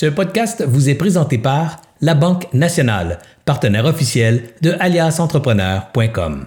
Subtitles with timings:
[0.00, 6.46] Ce podcast vous est présenté par La Banque Nationale, partenaire officiel de aliasentrepreneur.com.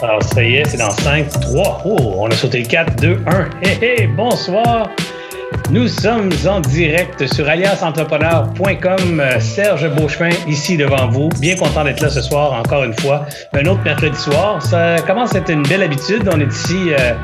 [0.00, 1.82] Alors, ça y est, c'est dans 5, 3.
[1.84, 3.50] Oh, on a sauté 4, 2, 1.
[3.64, 4.88] Hé, hé, bonsoir.
[5.72, 9.22] Nous sommes en direct sur aliasentrepreneur.com.
[9.40, 11.30] Serge Beauchemin, ici devant vous.
[11.40, 13.24] Bien content d'être là ce soir, encore une fois.
[13.54, 14.60] Un autre mercredi soir.
[14.60, 16.28] Ça commence à être une belle habitude.
[16.30, 17.14] On est ici euh,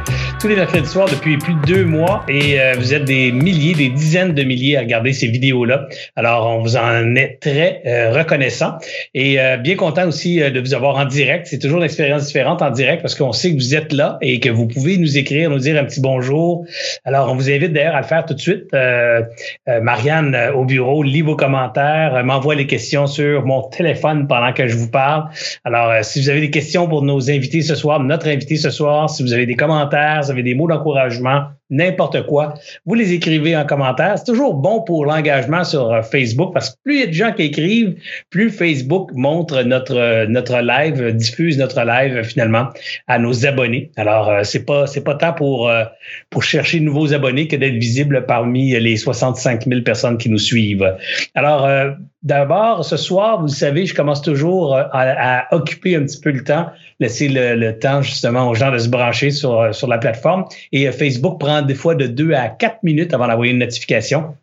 [0.40, 3.74] tous les mercredis soirs depuis plus de deux mois et euh, vous êtes des milliers,
[3.74, 5.86] des dizaines de milliers à regarder ces vidéos-là.
[6.16, 8.78] Alors, on vous en est très euh, reconnaissant
[9.12, 11.46] et bien content aussi de vous avoir en direct.
[11.50, 14.40] C'est toujours une expérience différente en direct parce qu'on sait que vous êtes là et
[14.40, 16.64] que vous pouvez nous écrire, nous dire un petit bonjour.
[17.04, 18.72] Alors, on vous invite d'ailleurs à le faire tout de suite.
[18.74, 19.22] Euh,
[19.68, 24.52] euh, Marianne euh, au bureau lit vos commentaires, m'envoie les questions sur mon téléphone pendant
[24.52, 25.28] que je vous parle.
[25.64, 29.10] Alors, si vous avez des questions pour nos invités ce soir, notre invité ce soir,
[29.10, 32.54] si vous avez des commentaires, si vous avez des mots d'encouragement, n'importe quoi,
[32.86, 34.18] vous les écrivez en commentaire.
[34.18, 37.12] C'est toujours bon pour l'engagement sur euh, Facebook parce que plus il y a de
[37.12, 37.96] gens qui écrivent,
[38.30, 42.68] plus Facebook montre notre euh, notre live, diffuse notre live finalement
[43.06, 43.90] à nos abonnés.
[43.96, 45.70] Alors euh, c'est pas c'est pas tant pour
[46.30, 50.38] pour chercher de nouveaux abonnés que d'être visible parmi les 65 000 personnes qui nous
[50.38, 50.94] suivent.
[51.34, 51.68] Alors
[52.22, 56.42] D'abord, ce soir, vous le savez, je commence toujours à, occuper un petit peu le
[56.42, 56.66] temps,
[56.98, 60.44] laisser le, temps justement aux gens de se brancher sur, sur la plateforme.
[60.72, 64.34] Et Facebook prend des fois de deux à quatre minutes avant d'envoyer une notification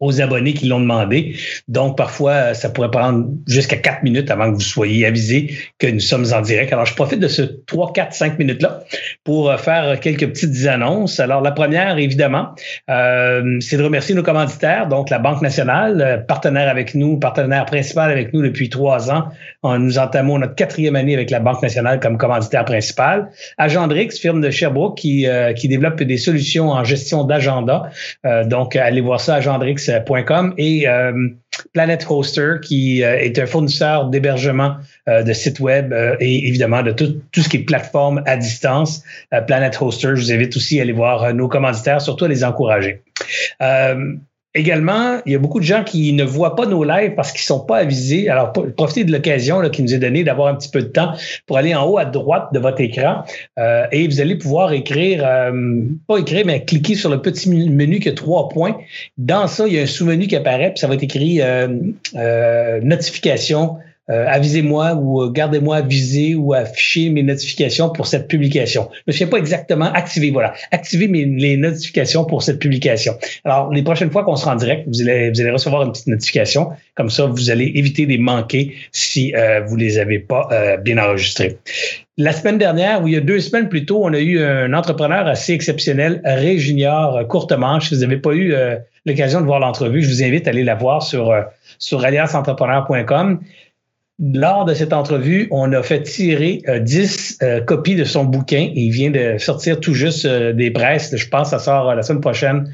[0.00, 1.36] aux abonnés qui l'ont demandé.
[1.68, 6.00] Donc, parfois, ça pourrait prendre jusqu'à quatre minutes avant que vous soyez avisé que nous
[6.00, 6.72] sommes en direct.
[6.72, 8.80] Alors, je profite de ce 3, 4, 5 minutes-là
[9.24, 11.20] pour euh, faire quelques petites annonces.
[11.20, 12.50] Alors, la première, évidemment,
[12.90, 17.64] euh, c'est de remercier nos commanditaires, donc la Banque nationale, euh, partenaire avec nous, partenaire
[17.66, 19.28] principal avec nous depuis trois ans.
[19.64, 23.30] nous entamons notre quatrième année avec la Banque nationale comme commanditaire principal.
[23.58, 27.90] Agendrix, firme de Sherbrooke qui, qui développe des solutions en gestion d'agenda.
[28.46, 29.77] donc, allez voir ça, Agendrix
[30.56, 31.28] et euh,
[31.72, 34.76] Planet Hoster, qui euh, est un fournisseur d'hébergement
[35.08, 39.02] euh, de sites web et évidemment de tout, tout, ce qui est plateforme à distance.
[39.46, 43.02] Planet Hoster, je vous invite aussi à aller voir nos commanditaires, surtout à les encourager.
[44.58, 47.42] Également, il y a beaucoup de gens qui ne voient pas nos lives parce qu'ils
[47.42, 48.28] sont pas avisés.
[48.28, 51.12] Alors, profitez de l'occasion qui nous est donnée d'avoir un petit peu de temps
[51.46, 53.22] pour aller en haut à droite de votre écran
[53.60, 58.00] euh, et vous allez pouvoir écrire, euh, pas écrire, mais cliquer sur le petit menu
[58.00, 58.76] qui a trois points.
[59.16, 61.68] Dans ça, il y a un sous-menu qui apparaît, puis ça va être écrit euh,
[62.82, 63.76] notification
[64.10, 68.88] euh, avisez-moi ou euh, gardez-moi avisé ou afficher mes notifications pour cette publication.
[69.06, 73.14] Je ne sais pas exactement activer, voilà, activer mes, les notifications pour cette publication.
[73.44, 76.06] Alors, les prochaines fois qu'on sera en direct, vous allez, vous allez recevoir une petite
[76.06, 76.70] notification.
[76.94, 80.96] Comme ça, vous allez éviter de manquer si euh, vous les avez pas euh, bien
[80.96, 81.58] enregistrés.
[82.16, 84.72] La semaine dernière, ou il y a deux semaines plus tôt, on a eu un
[84.72, 87.90] entrepreneur assez exceptionnel, Ray Junior, courte manche.
[87.90, 88.52] Si vous n'avez pas eu
[89.06, 91.32] l'occasion de voir l'entrevue, je vous invite à aller la voir sur,
[91.78, 93.38] sur allianceentrepreneur.com
[94.20, 98.70] lors de cette entrevue, on a fait tirer euh, 10 euh, copies de son bouquin.
[98.74, 101.14] Il vient de sortir tout juste euh, des presses.
[101.14, 102.72] Je pense que ça sort la semaine prochaine.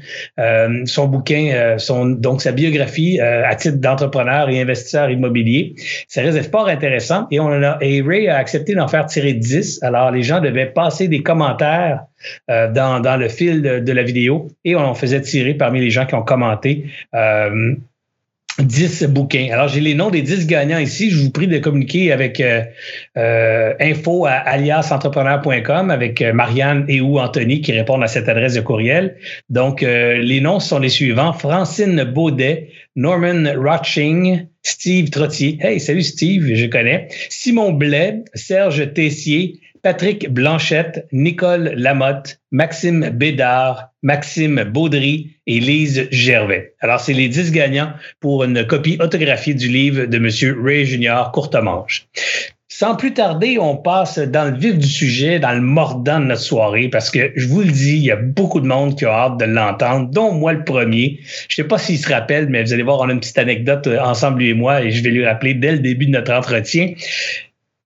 [0.85, 5.75] son bouquin, son, donc sa biographie à titre d'entrepreneur et investisseur immobilier.
[6.07, 7.27] Ça reste fort intéressant.
[7.29, 9.83] Et on a, et Ray a accepté d'en faire tirer 10.
[9.83, 12.05] Alors, les gens devaient passer des commentaires
[12.47, 16.05] dans, dans le fil de, de, la vidéo et on faisait tirer parmi les gens
[16.05, 16.85] qui ont commenté.
[18.59, 19.49] 10 bouquins.
[19.51, 21.11] Alors, j'ai les noms des 10 gagnants ici.
[21.11, 22.63] Je vous prie de communiquer avec euh,
[23.17, 28.53] euh, info à aliasentrepreneur.com avec euh, Marianne et ou Anthony qui répondent à cette adresse
[28.53, 29.17] de courriel.
[29.49, 31.33] Donc, les noms sont les suivants.
[31.33, 35.57] Francine Baudet, Norman Rotching, Steve Trottier.
[35.61, 37.09] Hey, salut Steve, je connais.
[37.29, 46.73] Simon Blais, Serge Tessier, Patrick Blanchette, Nicole Lamotte, Maxime Bédard, Maxime Baudry et Lise Gervais.
[46.79, 50.59] Alors, c'est les 10 gagnants pour une copie autographiée du livre de M.
[50.65, 52.07] Ray Junior Courtemanche.
[52.77, 56.41] Sans plus tarder, on passe dans le vif du sujet, dans le mordant de notre
[56.41, 59.11] soirée, parce que je vous le dis, il y a beaucoup de monde qui a
[59.11, 61.19] hâte de l'entendre, dont moi le premier.
[61.47, 63.87] Je sais pas s'il se rappelle, mais vous allez voir, on a une petite anecdote
[63.87, 66.33] euh, ensemble lui et moi, et je vais lui rappeler dès le début de notre
[66.33, 66.95] entretien.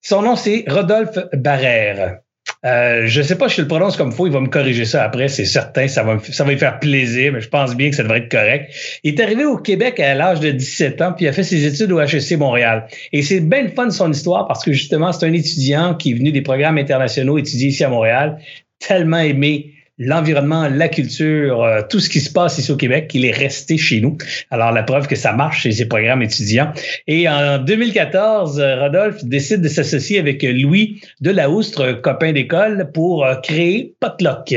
[0.01, 2.19] Son nom, c'est Rodolphe Barrère.
[2.65, 4.83] Euh, je sais pas si je le prononce comme il faut, il va me corriger
[4.83, 7.89] ça après, c'est certain, ça va, ça va lui faire plaisir, mais je pense bien
[7.89, 8.73] que ça devrait être correct.
[9.03, 11.65] Il est arrivé au Québec à l'âge de 17 ans, puis il a fait ses
[11.65, 12.87] études au HEC Montréal.
[13.13, 16.15] Et c'est bien le fun son histoire parce que justement, c'est un étudiant qui est
[16.15, 18.39] venu des programmes internationaux étudier ici à Montréal,
[18.79, 23.25] tellement aimé l'environnement, la culture, euh, tout ce qui se passe ici au Québec, il
[23.25, 24.17] est resté chez nous.
[24.49, 26.71] Alors, la preuve que ça marche chez ces programmes étudiants.
[27.05, 33.35] Et en 2014, euh, Rodolphe décide de s'associer avec Louis Delaoustre, copain d'école, pour euh,
[33.35, 34.55] créer Potluck.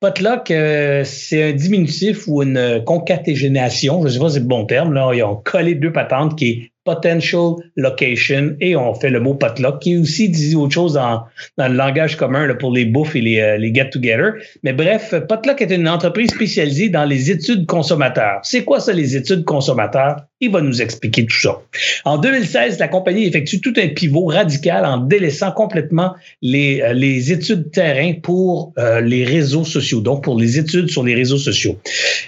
[0.00, 0.46] Potluck,
[1.04, 4.94] c'est un diminutif ou une concatégénation, je ne sais pas si c'est le bon terme,
[4.94, 9.34] là, ils ont collé deux patentes qui est potential location et on fait le mot
[9.34, 11.24] potluck qui aussi dit autre chose dans,
[11.58, 14.32] le langage commun pour les bouffes et les, euh, get-together.
[14.62, 18.40] Mais bref, Potluck est une entreprise spécialisée dans les études consommateurs.
[18.42, 20.16] C'est quoi ça, les études consommateurs?
[20.40, 21.60] Il va nous expliquer tout ça.
[22.04, 27.32] En 2016, la compagnie effectue tout un pivot radical en délaissant complètement les, euh, les
[27.32, 31.76] études terrain pour euh, les réseaux sociaux, donc pour les études sur les réseaux sociaux.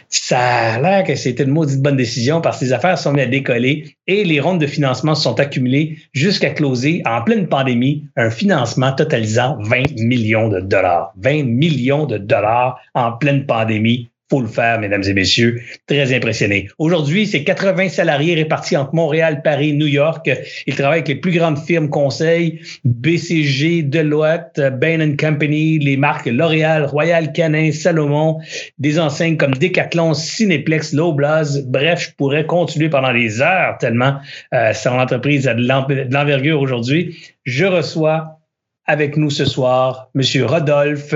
[0.09, 3.25] Ça a l'air que c'était une maudite bonne décision parce que les affaires sont mises
[3.25, 8.07] à décoller et les rondes de financement se sont accumulées jusqu'à closer en pleine pandémie
[8.17, 11.13] un financement totalisant 20 millions de dollars.
[11.19, 15.61] 20 millions de dollars en pleine pandémie faut le faire, mesdames et messieurs.
[15.87, 16.69] Très impressionné.
[16.79, 20.31] Aujourd'hui, c'est 80 salariés répartis entre Montréal, Paris, New York.
[20.67, 26.85] Ils travaillent avec les plus grandes firmes conseils, BCG, Deloitte, Bain Company, les marques L'Oréal,
[26.85, 28.39] Royal Canin, Salomon,
[28.79, 31.63] des enseignes comme Decathlon, Cineplex, Loblaws.
[31.67, 34.19] Bref, je pourrais continuer pendant des heures tellement
[34.55, 37.17] euh, une entreprise a de l'envergure aujourd'hui.
[37.45, 38.39] Je reçois
[38.87, 41.15] avec nous ce soir Monsieur Rodolphe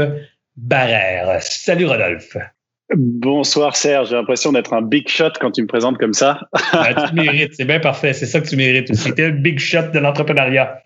[0.56, 1.42] Barrère.
[1.42, 2.36] Salut Rodolphe.
[2.94, 6.40] Bonsoir Serge, j'ai l'impression d'être un big shot quand tu me présentes comme ça.
[6.72, 9.14] Ben, tu mérites, c'est bien parfait, c'est ça que tu mérites aussi.
[9.14, 10.82] Tu es le big shot de l'entrepreneuriat.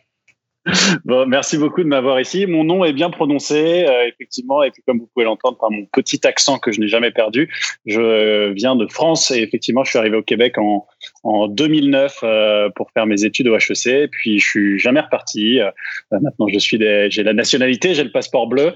[1.05, 2.47] Bon, merci beaucoup de m'avoir ici.
[2.47, 5.87] Mon nom est bien prononcé, euh, effectivement, et puis comme vous pouvez l'entendre par mon
[5.87, 7.51] petit accent que je n'ai jamais perdu,
[7.87, 10.87] je viens de France et effectivement, je suis arrivé au Québec en,
[11.23, 15.61] en 2009 euh, pour faire mes études au HEC, puis je suis jamais reparti.
[15.61, 15.71] Euh,
[16.11, 16.79] maintenant, je suis
[17.11, 18.73] j'ai la nationalité, j'ai le passeport bleu,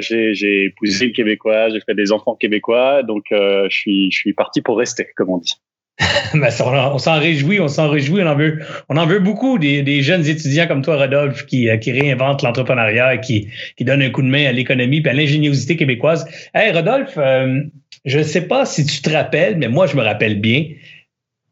[0.00, 4.62] j'ai épousé une québécoise, j'ai fait des enfants québécois, donc je suis, je suis parti
[4.62, 5.54] pour rester, comme on dit.
[6.34, 10.26] On, s'en réjouit, on s'en réjouit, on en veut, on en veut beaucoup des, jeunes
[10.26, 14.22] étudiants comme toi, Rodolphe, qui, euh, qui réinventent l'entrepreneuriat et qui, qui donnent un coup
[14.22, 16.26] de main à l'économie et à l'ingéniosité québécoise.
[16.54, 17.62] Hey, Rodolphe, euh,
[18.04, 20.66] je ne sais pas si tu te rappelles, mais moi, je me rappelle bien.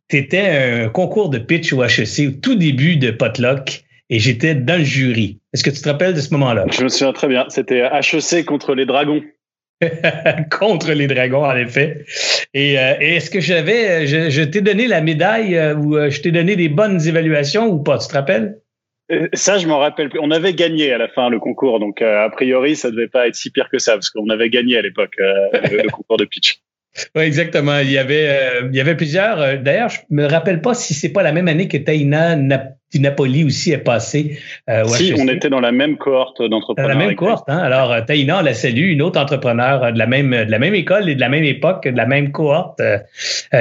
[0.08, 4.54] Tu étais un concours de pitch au HEC au tout début de Potluck et j'étais
[4.54, 5.40] dans le jury.
[5.52, 6.66] Est-ce que tu te rappelles de ce moment-là?
[6.70, 7.46] Je me souviens très bien.
[7.48, 9.22] C'était HEC contre les Dragons.
[10.58, 12.04] contre les dragons, en effet.
[12.54, 16.32] Et, euh, est-ce que j'avais, je, t'ai donné la médaille euh, ou euh, je t'ai
[16.32, 18.58] donné des bonnes évaluations ou pas, tu te rappelles?
[19.34, 20.18] Ça, je m'en rappelle plus.
[20.20, 23.36] On avait gagné à la fin le concours, donc a priori, ça devait pas être
[23.36, 26.60] si pire que ça, parce qu'on avait gagné à l'époque le, concours de pitch.
[27.14, 27.78] Oui, exactement.
[27.78, 28.28] Il y avait,
[28.70, 29.58] il y avait plusieurs.
[29.58, 32.36] D'ailleurs, je me rappelle pas si c'est pas la même année que Taina
[32.98, 34.38] Napoli aussi est passé.
[34.68, 36.90] Euh, si, on était dans la même cohorte d'entrepreneurs.
[36.90, 37.58] Dans la même cohorte, hein?
[37.58, 40.58] Alors, euh, Taïna, on la salue, une autre entrepreneur euh, de la même de la
[40.58, 42.82] même école et de la même époque, de la même cohorte,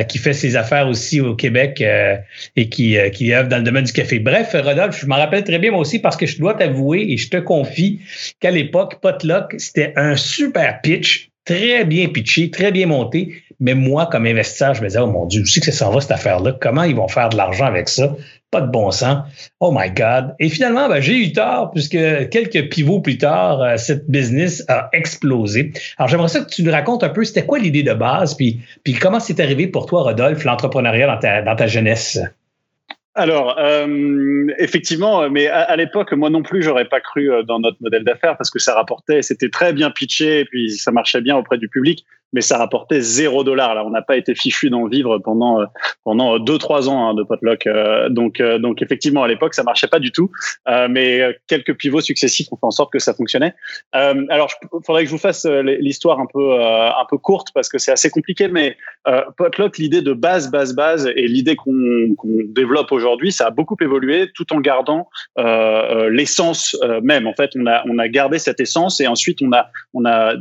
[0.10, 1.84] qui fait ses affaires aussi au Québec
[2.56, 4.20] et qui, qui œuvre dans le domaine du café.
[4.20, 7.18] Bref, Rodolphe, je m'en rappelle très bien moi aussi parce que je dois t'avouer et
[7.18, 8.02] je te confie
[8.40, 13.42] qu'à l'époque, Potluck, c'était un super pitch, très bien pitché, très bien monté.
[13.60, 15.92] Mais moi, comme investisseur, je me disais, oh mon Dieu, je sais que ça s'en
[15.92, 16.58] va cette affaire-là?
[16.60, 18.16] Comment ils vont faire de l'argent avec ça?
[18.52, 19.20] Pas de bon sens.
[19.60, 20.36] Oh my God.
[20.40, 21.98] Et finalement, ben, j'ai eu tort puisque
[22.30, 25.72] quelques pivots plus tard, euh, cette business a explosé.
[25.98, 28.60] Alors, j'aimerais ça que tu nous racontes un peu, c'était quoi l'idée de base, puis,
[29.00, 32.20] comment c'est arrivé pour toi, Rodolphe, l'entrepreneuriat dans ta, dans ta jeunesse?
[33.18, 37.60] Alors, euh, effectivement, mais à, à l'époque, moi non plus, j'aurais pas cru euh, dans
[37.60, 41.22] notre modèle d'affaires parce que ça rapportait, c'était très bien pitché et puis ça marchait
[41.22, 43.76] bien auprès du public mais ça rapportait zéro dollar.
[43.76, 45.66] Là, on n'a pas été fichu d'en vivre pendant euh,
[46.04, 47.66] pendant deux trois ans hein, de potluck.
[47.66, 50.30] Euh, donc euh, donc effectivement à l'époque ça marchait pas du tout,
[50.90, 53.54] mais quelques pivots successifs ont fait en sorte que ça fonctionnait.
[53.94, 57.78] alors il faudrait que je vous fasse l'histoire un peu un peu courte parce que
[57.78, 58.78] c'est assez compliqué, mais
[59.38, 61.74] potluck l'idée de base base base et l'idée qu'on
[62.48, 67.28] développe aujourd'hui, ça a beaucoup évolué tout en gardant l'essence même.
[67.28, 70.34] En fait, on a on a gardé cette essence et ensuite on a on a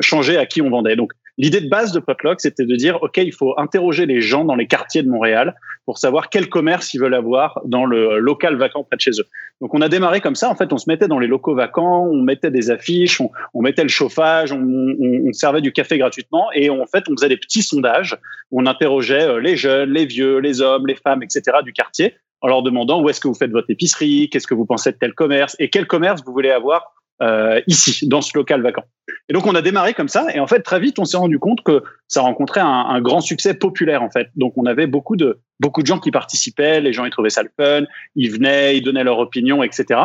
[0.00, 0.96] changé à qui on vendait.
[0.96, 4.44] Donc L'idée de base de Potluck, c'était de dire, OK, il faut interroger les gens
[4.44, 8.56] dans les quartiers de Montréal pour savoir quel commerce ils veulent avoir dans le local
[8.56, 9.26] vacant près de chez eux.
[9.60, 10.48] Donc, on a démarré comme ça.
[10.48, 13.82] En fait, on se mettait dans les locaux vacants, on mettait des affiches, on, mettait
[13.82, 17.62] le chauffage, on, on, servait du café gratuitement et en fait, on faisait des petits
[17.62, 18.16] sondages
[18.52, 21.58] où on interrogeait euh, les jeunes, les vieux, les hommes, les femmes, etc.
[21.64, 24.66] du quartier en leur demandant où est-ce que vous faites votre épicerie, qu'est-ce que vous
[24.66, 28.62] pensez de tel commerce et quel commerce vous voulez avoir euh, ici, dans ce local
[28.62, 28.84] vacant.
[29.28, 31.38] Et donc on a démarré comme ça, et en fait très vite on s'est rendu
[31.38, 34.28] compte que ça rencontrait un, un, grand succès populaire en fait.
[34.36, 37.42] Donc on avait beaucoup de, beaucoup de gens qui participaient, les gens ils trouvaient ça
[37.42, 40.00] le fun, ils venaient, ils donnaient leur opinion, etc.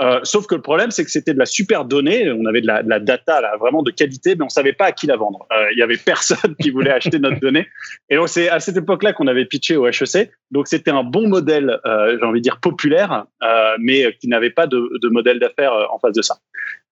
[0.00, 2.66] Euh, sauf que le problème, c'est que c'était de la super donnée, on avait de
[2.66, 5.16] la, de la data là, vraiment de qualité, mais on savait pas à qui la
[5.16, 5.46] vendre.
[5.52, 7.66] Euh, Il y avait personne qui voulait acheter notre donnée.
[8.08, 10.30] Et donc c'est à cette époque-là qu'on avait pitché au HEC.
[10.50, 14.50] Donc c'était un bon modèle, euh, j'ai envie de dire populaire, euh, mais qui n'avait
[14.50, 16.36] pas de, de modèle d'affaires euh, en face de ça.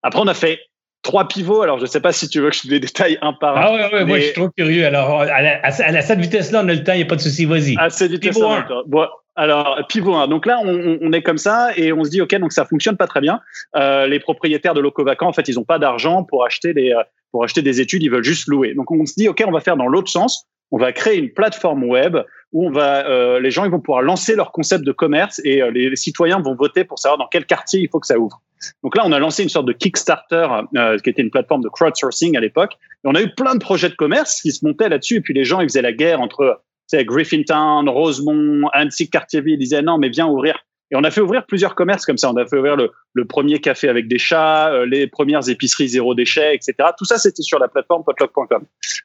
[0.03, 0.61] Après, on a fait
[1.03, 1.63] trois pivots.
[1.63, 3.57] Alors, je ne sais pas si tu veux que je te les détaille un par
[3.57, 3.61] un.
[3.61, 4.87] Ah ouais, ouais, moi, je suis trop curieux.
[4.87, 7.21] Alors, à, la, à, cette vitesse-là, on a le temps, il n'y a pas de
[7.21, 7.77] souci, vas-y.
[7.79, 10.29] À cette vitesse-là, bon, alors, pivot 1.
[10.29, 12.97] Donc là, on, on, est comme ça et on se dit, OK, donc ça fonctionne
[12.97, 13.41] pas très bien.
[13.77, 16.95] Euh, les propriétaires de locaux vacants, en fait, ils n'ont pas d'argent pour acheter des,
[17.31, 18.75] pour acheter des études, ils veulent juste louer.
[18.75, 20.47] Donc, on se dit, OK, on va faire dans l'autre sens.
[20.71, 22.17] On va créer une plateforme web
[22.53, 25.63] où on va, euh, les gens ils vont pouvoir lancer leur concept de commerce et
[25.63, 28.19] euh, les, les, citoyens vont voter pour savoir dans quel quartier il faut que ça
[28.19, 28.41] ouvre.
[28.83, 31.69] Donc là, on a lancé une sorte de Kickstarter, euh, qui était une plateforme de
[31.69, 32.75] crowdsourcing à l'époque.
[33.05, 35.17] Et on a eu plein de projets de commerce qui se montaient là-dessus.
[35.17, 36.61] Et puis les gens, ils faisaient la guerre entre
[36.93, 39.55] Griffintown, Rosemont, Annecy, Cartierville.
[39.55, 40.59] Ils disaient non, mais viens ouvrir
[40.93, 42.31] et on a fait ouvrir plusieurs commerces comme ça.
[42.31, 45.89] On a fait ouvrir le, le premier café avec des chats, euh, les premières épiceries
[45.89, 46.91] zéro déchet, etc.
[46.99, 48.65] Tout ça, c'était sur la plateforme potluck.com.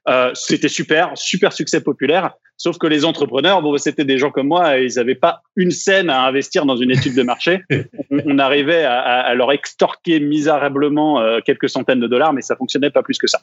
[0.09, 2.33] Euh, c'était super, super succès populaire.
[2.57, 6.09] Sauf que les entrepreneurs, bon, c'était des gens comme moi, ils n'avaient pas une scène
[6.09, 7.63] à investir dans une étude de marché.
[8.11, 12.57] on, on arrivait à, à, leur extorquer misérablement euh, quelques centaines de dollars, mais ça
[12.57, 13.39] fonctionnait pas plus que ça.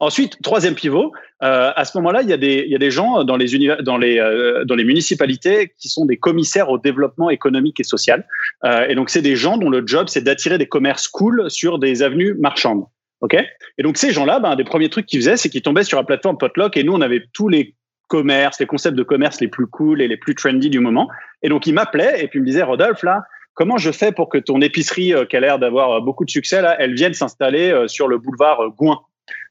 [0.00, 2.90] Ensuite, troisième pivot, euh, à ce moment-là, il y, a des, il y a des
[2.90, 7.30] gens dans les, dans, les, euh, dans les municipalités qui sont des commissaires au développement
[7.30, 8.26] économique et social.
[8.64, 11.78] Euh, et donc, c'est des gens dont le job, c'est d'attirer des commerces cool sur
[11.78, 12.84] des avenues marchandes.
[13.20, 13.34] OK?
[13.34, 16.04] Et donc, ces gens-là, ben, des premiers trucs qu'ils faisaient, c'est qu'ils tombaient sur la
[16.04, 17.74] plateforme Potluck et nous, on avait tous les
[18.08, 21.08] commerces, les concepts de commerce les plus cool et les plus trendy du moment.
[21.42, 23.22] Et donc, ils m'appelaient et puis ils me disaient, Rodolphe, là,
[23.54, 26.76] comment je fais pour que ton épicerie, qui a l'air d'avoir beaucoup de succès, là,
[26.78, 29.00] elle vienne s'installer sur le boulevard Gouin?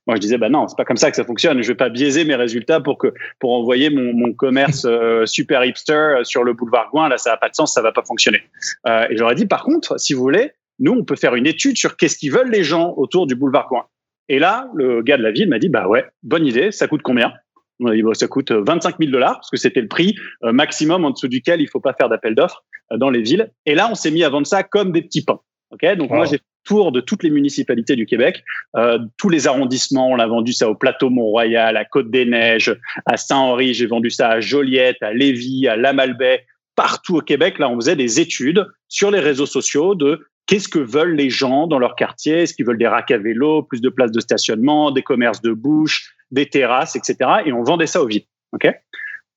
[0.08, 1.62] Moi, je disais, bah non, c'est pas comme ça que ça fonctionne.
[1.62, 5.66] Je vais pas biaiser mes résultats pour que pour envoyer mon, mon commerce euh, super
[5.66, 7.10] hipster euh, sur le boulevard Gouin.
[7.10, 8.42] Là, ça n'a pas de sens, ça va pas fonctionner.
[8.88, 11.78] Euh, et j'aurais dit, par contre, si vous voulez, nous, on peut faire une étude
[11.78, 13.86] sur qu'est-ce qu'ils veulent les gens autour du boulevard Gouin.
[14.30, 17.02] Et là, le gars de la ville m'a dit, bah ouais, bonne idée, ça coûte
[17.02, 17.34] combien?
[17.82, 21.06] On a dit, bah, ça coûte 25 000 dollars parce que c'était le prix maximum
[21.06, 23.52] en dessous duquel il faut pas faire d'appel d'offres dans les villes.
[23.66, 25.40] Et là, on s'est mis à vendre ça comme des petits pains.
[25.72, 26.18] Ok, donc wow.
[26.18, 28.44] moi j'ai tour de toutes les municipalités du Québec,
[28.76, 30.10] euh, tous les arrondissements.
[30.10, 33.74] On a vendu ça au Plateau Mont-Royal, à Côte-des-Neiges, à Saint-Henri.
[33.74, 36.46] J'ai vendu ça à Joliette, à Lévis, à Lamalbaie,
[36.76, 37.58] partout au Québec.
[37.58, 41.68] Là, on faisait des études sur les réseaux sociaux de qu'est-ce que veulent les gens
[41.68, 42.44] dans leur quartier.
[42.44, 45.52] Est-ce qu'ils veulent des racks à vélo, plus de places de stationnement, des commerces de
[45.52, 47.30] bouche, des terrasses, etc.
[47.46, 48.24] Et on vendait ça au vide.
[48.54, 48.70] Ok?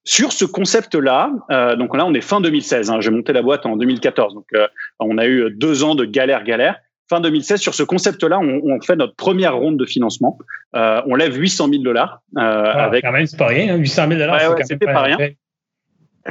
[0.05, 3.67] Sur ce concept-là, euh, donc là on est fin 2016, hein, j'ai monté la boîte
[3.67, 4.67] en 2014, donc euh,
[4.99, 6.77] on a eu deux ans de galère galère.
[7.11, 10.38] Fin 2016, sur ce concept-là, on, on, fait notre première ronde de financement.
[10.76, 12.23] Euh, on lève 800 000 dollars.
[12.37, 13.05] Ah, avec...
[13.05, 13.75] Quand même, c'est pas rien.
[13.75, 15.19] Hein, 800 000 dollars, ouais, ouais, c'était pas rien.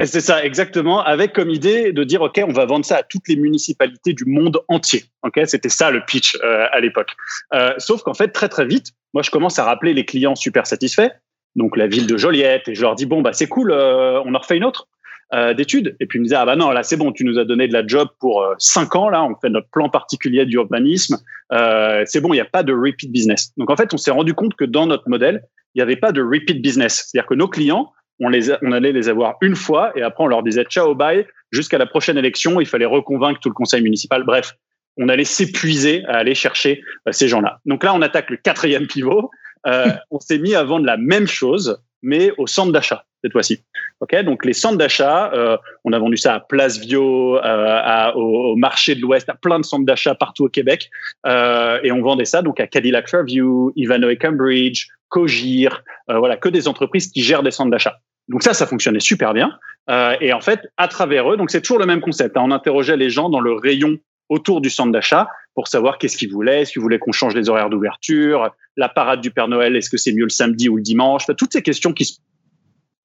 [0.05, 3.27] C'est ça, exactement, avec comme idée de dire, OK, on va vendre ça à toutes
[3.27, 5.03] les municipalités du monde entier.
[5.23, 7.13] OK, c'était ça le pitch euh, à l'époque.
[7.53, 10.65] Euh, sauf qu'en fait, très très vite, moi, je commence à rappeler les clients super
[10.65, 11.11] satisfaits
[11.55, 14.33] donc la ville de Joliette, et je leur dis bon bah c'est cool, euh, on
[14.33, 14.87] en refait une autre
[15.33, 15.95] euh, d'études.
[15.99, 17.67] Et puis ils me disaient ah bah non là c'est bon, tu nous as donné
[17.67, 21.17] de la job pour euh, cinq ans là, on fait notre plan particulier d'urbanisme,
[21.51, 23.51] euh, c'est bon, il n'y a pas de repeat business.
[23.57, 25.43] Donc en fait on s'est rendu compte que dans notre modèle
[25.75, 28.91] il n'y avait pas de repeat business, c'est-à-dire que nos clients on les on allait
[28.91, 32.59] les avoir une fois et après on leur disait ciao bye jusqu'à la prochaine élection,
[32.59, 34.23] il fallait reconvaincre tout le conseil municipal.
[34.23, 34.55] Bref,
[34.97, 37.59] on allait s'épuiser à aller chercher euh, ces gens-là.
[37.65, 39.31] Donc là, on attaque le quatrième pivot.
[39.67, 43.63] Euh, on s'est mis à vendre la même chose, mais au centre d'achat cette fois-ci.
[43.99, 48.15] Ok, donc les centres d'achat, euh, on a vendu ça à Place Vio, euh, à,
[48.15, 50.89] au, marché de l'Ouest, à plein de centres d'achat partout au Québec,
[51.25, 56.49] euh, et on vendait ça donc à Cadillac Fairview, Ivanhoe Cambridge, Cogir, euh, voilà, que
[56.49, 57.97] des entreprises qui gèrent des centres d'achat.
[58.29, 59.57] Donc ça, ça fonctionnait super bien.
[59.89, 62.37] Euh, et en fait, à travers eux, donc c'est toujours le même concept.
[62.37, 63.97] Hein, on interrogeait les gens dans le rayon
[64.29, 67.49] autour du centre d'achat pour savoir qu'est-ce qu'ils voulaient, est-ce qu'ils voulaient qu'on change les
[67.49, 70.83] horaires d'ouverture, la parade du Père Noël, est-ce que c'est mieux le samedi ou le
[70.83, 72.19] dimanche, enfin, toutes ces questions qui se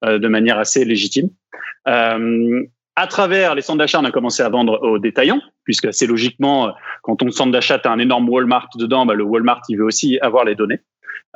[0.03, 1.29] euh, de manière assez légitime.
[1.87, 2.63] Euh,
[2.97, 6.73] à travers les centres d'achat, on a commencé à vendre aux détaillants, puisque c'est logiquement,
[7.01, 10.19] quand ton centre d'achat a un énorme Walmart dedans, bah, le Walmart, il veut aussi
[10.19, 10.79] avoir les données.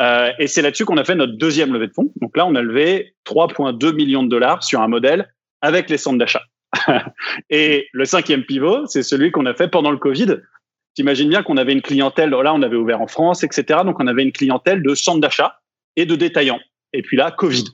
[0.02, 2.12] Euh, et c'est là-dessus qu'on a fait notre deuxième levée de fonds.
[2.22, 6.18] Donc là, on a levé 3,2 millions de dollars sur un modèle avec les centres
[6.18, 6.42] d'achat.
[7.50, 10.38] et le cinquième pivot, c'est celui qu'on a fait pendant le Covid.
[10.96, 13.80] T'imagines bien qu'on avait une clientèle, là, on avait ouvert en France, etc.
[13.86, 15.60] Donc, on avait une clientèle de centres d'achat
[15.96, 16.60] et de détaillants.
[16.94, 17.66] Et puis là, Covid.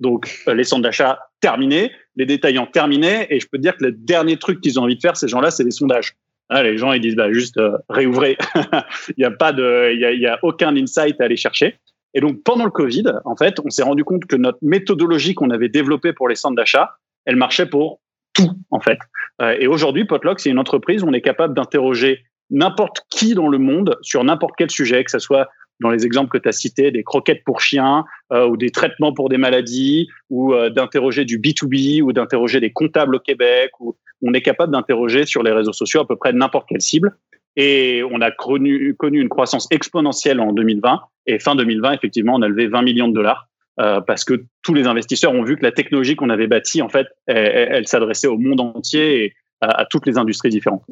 [0.00, 3.26] Donc, euh, les centres d'achat terminés, les détaillants terminés.
[3.30, 5.28] Et je peux te dire que le dernier truc qu'ils ont envie de faire, ces
[5.28, 6.14] gens-là, c'est des sondages.
[6.50, 8.36] Ah, les gens, ils disent, bah, juste euh, réouvrez.
[9.16, 11.78] il n'y a y a aucun insight à aller chercher.
[12.12, 15.50] Et donc, pendant le Covid, en fait, on s'est rendu compte que notre méthodologie qu'on
[15.50, 18.00] avait développée pour les centres d'achat, elle marchait pour
[18.34, 18.98] tout, en fait.
[19.40, 23.48] Euh, et aujourd'hui, Potluck, c'est une entreprise où on est capable d'interroger n'importe qui dans
[23.48, 25.48] le monde sur n'importe quel sujet, que ce soit
[25.80, 29.12] dans les exemples que tu as cités, des croquettes pour chiens euh, ou des traitements
[29.12, 33.96] pour des maladies ou euh, d'interroger du B2B ou d'interroger des comptables au Québec ou
[34.22, 37.16] on est capable d'interroger sur les réseaux sociaux à peu près n'importe quelle cible.
[37.56, 41.00] Et on a connu, connu une croissance exponentielle en 2020.
[41.26, 43.48] Et fin 2020, effectivement, on a levé 20 millions de dollars
[43.80, 46.88] euh, parce que tous les investisseurs ont vu que la technologie qu'on avait bâtie, en
[46.88, 50.84] fait, elle, s'adressait au monde entier et à, à toutes les industries différentes.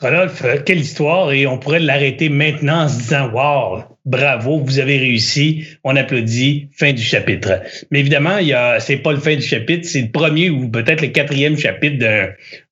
[0.00, 1.32] Rodolphe, quelle histoire!
[1.32, 6.68] Et on pourrait l'arrêter maintenant en se disant Wow, bravo, vous avez réussi, on applaudit,
[6.72, 7.62] fin du chapitre.
[7.90, 10.68] Mais évidemment, il y a, c'est pas le fin du chapitre, c'est le premier ou
[10.68, 11.96] peut-être le quatrième chapitre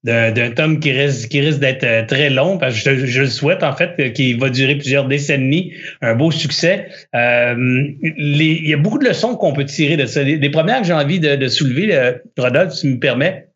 [0.04, 3.62] d'un, tome qui risque, qui risque d'être euh, très long, parce que je, le souhaite
[3.62, 5.72] en fait, qu'il va durer plusieurs décennies,
[6.02, 6.88] un beau succès.
[7.14, 7.54] Euh,
[8.02, 10.22] il y a beaucoup de leçons qu'on peut tirer de ça.
[10.22, 13.46] Les, premières que j'ai envie de, soulever, euh, Rodolphe, si tu me permets,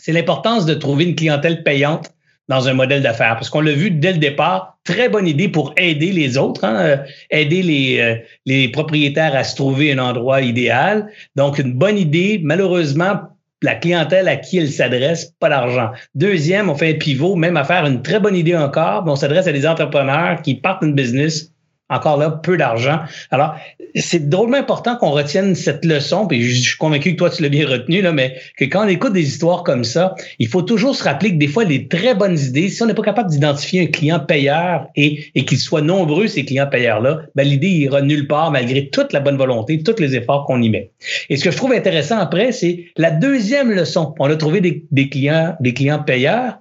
[0.00, 2.13] c'est l'importance de trouver une clientèle payante
[2.48, 3.34] dans un modèle d'affaires.
[3.34, 6.76] Parce qu'on l'a vu dès le départ, très bonne idée pour aider les autres, hein,
[6.80, 6.96] euh,
[7.30, 11.08] aider les, euh, les propriétaires à se trouver un endroit idéal.
[11.36, 12.40] Donc, une bonne idée.
[12.42, 13.20] Malheureusement,
[13.62, 15.90] la clientèle à qui elle s'adresse, pas d'argent.
[16.14, 19.16] Deuxième, on fait un pivot, même à faire une très bonne idée encore, mais on
[19.16, 21.53] s'adresse à des entrepreneurs qui partent une business
[21.94, 23.00] encore là, peu d'argent.
[23.30, 23.56] Alors,
[23.94, 27.48] c'est drôlement important qu'on retienne cette leçon, puis je suis convaincu que toi, tu l'as
[27.48, 30.96] bien retenu, là, mais que quand on écoute des histoires comme ça, il faut toujours
[30.96, 33.82] se rappeler que des fois, les très bonnes idées, si on n'est pas capable d'identifier
[33.82, 38.26] un client payeur et, et qu'ils soient nombreux, ces clients payeurs-là, ben, l'idée ira nulle
[38.26, 40.90] part malgré toute la bonne volonté, tous les efforts qu'on y met.
[41.28, 44.14] Et ce que je trouve intéressant après, c'est la deuxième leçon.
[44.18, 46.58] On a trouvé des, des clients, des clients payeurs,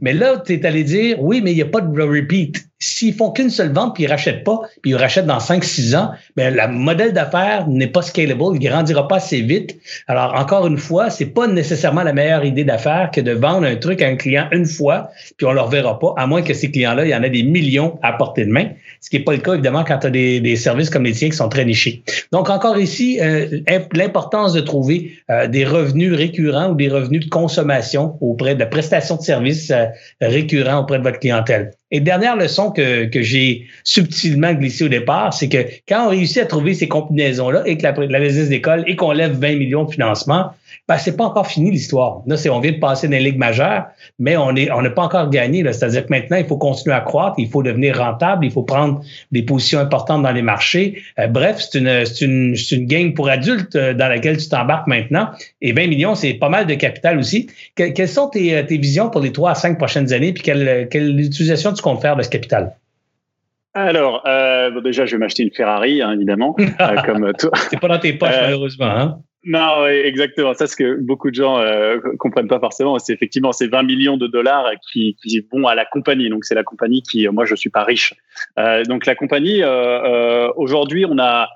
[0.00, 2.66] mais là, tu es allé dire, oui, mais il n'y a pas de repeat.
[2.84, 6.10] S'ils font qu'une seule vente, puis ils rachètent pas, puis ils rachètent dans 5-6 ans,
[6.36, 9.78] ben, le modèle d'affaires n'est pas scalable, il grandira pas assez vite.
[10.08, 13.76] Alors, encore une fois, c'est pas nécessairement la meilleure idée d'affaires que de vendre un
[13.76, 16.72] truc à un client une fois, puis on le reverra pas, à moins que ces
[16.72, 18.70] clients-là, il y en ait des millions à portée de main,
[19.00, 21.12] ce qui n'est pas le cas, évidemment, quand tu as des, des, services comme les
[21.12, 22.02] tiens qui sont très nichés.
[22.32, 23.60] Donc, encore ici, euh,
[23.92, 29.18] l'importance de trouver euh, des revenus récurrents ou des revenus de consommation auprès de prestations
[29.18, 29.86] de services euh,
[30.20, 31.70] récurrents auprès de votre clientèle.
[31.92, 36.38] Et dernière leçon que, que j'ai subtilement glissée au départ, c'est que quand on réussit
[36.38, 38.18] à trouver ces combinaisons-là et que la, la
[38.48, 40.52] d'école et qu'on lève 20 millions de financement,
[40.88, 42.22] ben, c'est pas encore fini l'histoire.
[42.26, 43.86] Là, c'est, on vient de passer dans les ligues majeures,
[44.18, 45.62] mais on est, on n'a pas encore gagné.
[45.62, 45.72] Là.
[45.72, 49.00] C'est-à-dire que maintenant, il faut continuer à croître, il faut devenir rentable, il faut prendre
[49.30, 51.02] des positions importantes dans les marchés.
[51.18, 54.48] Euh, bref, c'est une, c'est une, c'est une game pour adultes euh, dans laquelle tu
[54.48, 55.28] t'embarques maintenant.
[55.60, 57.48] Et 20 millions, c'est pas mal de capital aussi.
[57.74, 60.88] quelles sont tes, euh, tes visions pour les trois à cinq prochaines années, puis quelle,
[60.90, 62.74] quelle utilisation tu comptes faire de ce capital?
[63.74, 67.50] Alors, euh, déjà, je vais m'acheter une Ferrari, hein, évidemment, euh, comme toi.
[67.70, 68.86] C'est pas dans tes poches, euh, malheureusement.
[68.86, 69.18] Hein?
[69.44, 70.54] Non, exactement.
[70.54, 74.16] Ça, ce que beaucoup de gens euh, comprennent pas forcément, c'est effectivement ces 20 millions
[74.16, 76.28] de dollars qui, qui vont à la compagnie.
[76.28, 78.14] Donc, c'est la compagnie qui, moi, je suis pas riche.
[78.58, 79.62] Euh, donc, la compagnie,
[80.56, 81.48] aujourd'hui, on a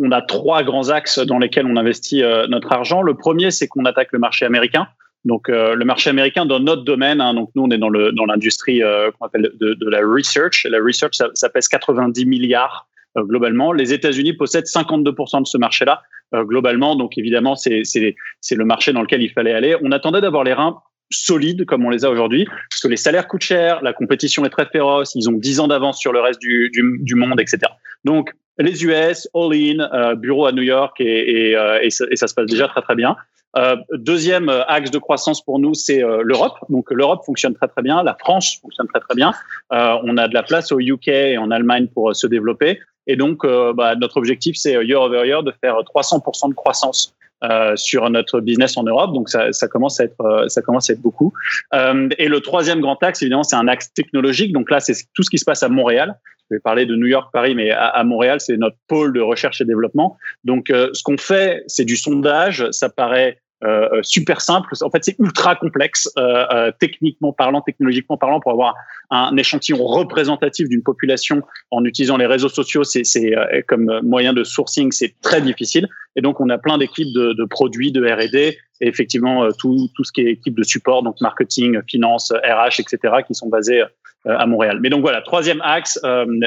[0.00, 3.00] on a trois grands axes dans lesquels on investit notre argent.
[3.00, 4.88] Le premier, c'est qu'on attaque le marché américain.
[5.24, 8.12] Donc euh, le marché américain dans notre domaine, hein, donc nous on est dans le
[8.12, 10.66] dans l'industrie euh, qu'on appelle de, de, la research.
[10.68, 12.87] La research ça, ça pèse 90 milliards euh,
[13.24, 13.72] globalement.
[13.72, 16.02] Les États-Unis possèdent 52% de ce marché-là
[16.34, 16.96] euh, globalement.
[16.96, 19.76] Donc évidemment c'est le marché dans lequel il fallait aller.
[19.82, 20.78] On attendait d'avoir les reins
[21.10, 24.50] solides comme on les a aujourd'hui, parce que les salaires coûtent cher, la compétition est
[24.50, 27.60] très féroce, ils ont 10 ans d'avance sur le reste du, du, du monde, etc.
[28.04, 32.16] Donc les US, all-in, euh, bureau à New York et, et, euh, et, ça, et,
[32.16, 33.16] ça, se passe déjà très très bien.
[33.56, 36.58] Euh, deuxième euh, axe de croissance pour nous, c'est euh, l'Europe.
[36.68, 39.32] Donc l'Europe fonctionne très très bien, la France fonctionne très très bien.
[39.70, 42.80] on a de la place au UK et en Allemagne pour se développer.
[43.08, 47.76] Et donc bah, notre objectif, c'est year over year de faire 300% de croissance euh,
[47.76, 49.12] sur notre business en Europe.
[49.12, 51.32] Donc ça, ça commence à être ça commence à être beaucoup.
[51.72, 54.52] Euh, et le troisième grand axe, évidemment, c'est un axe technologique.
[54.52, 56.18] Donc là, c'est tout ce qui se passe à Montréal.
[56.50, 59.20] Je vais parler de New York, Paris, mais à, à Montréal, c'est notre pôle de
[59.20, 60.16] recherche et développement.
[60.42, 62.66] Donc euh, ce qu'on fait, c'est du sondage.
[62.72, 64.72] Ça paraît euh, euh, super simple.
[64.82, 68.74] En fait, c'est ultra complexe, euh, euh, techniquement parlant, technologiquement parlant, pour avoir
[69.10, 71.42] un échantillon représentatif d'une population
[71.72, 73.04] en utilisant les réseaux sociaux, c'est
[73.36, 75.88] euh, comme moyen de sourcing, c'est très difficile.
[76.14, 80.04] Et donc, on a plein d'équipes de, de, produits, de R&D, et effectivement tout, tout
[80.04, 83.82] ce qui est équipe de support, donc marketing, finance, RH, etc., qui sont basées
[84.24, 84.78] à Montréal.
[84.80, 85.98] Mais donc voilà, troisième axe,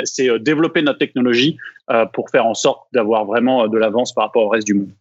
[0.05, 1.57] c'est développer notre technologie
[2.13, 4.91] pour faire en sorte d'avoir vraiment de l'avance par rapport au reste du monde.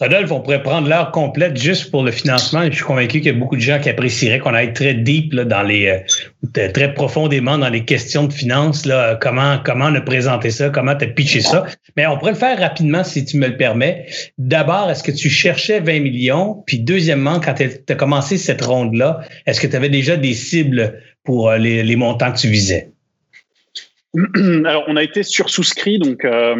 [0.00, 2.64] Rodolphe, on pourrait prendre l'heure complète juste pour le financement.
[2.64, 5.34] Je suis convaincu qu'il y a beaucoup de gens qui apprécieraient qu'on aille très deep
[5.34, 6.04] dans les
[6.56, 8.84] euh, très profondément dans les questions de finances.
[8.84, 11.66] Là, comment comment présenté ça, comment tu as pitché ça?
[11.96, 14.06] Mais on pourrait le faire rapidement si tu me le permets.
[14.38, 16.62] D'abord, est-ce que tu cherchais 20 millions?
[16.66, 21.00] Puis deuxièmement, quand tu as commencé cette ronde-là, est-ce que tu avais déjà des cibles
[21.24, 22.91] pour euh, les montants que tu visais?
[24.66, 26.54] Alors, on a été sursouscrit, donc euh,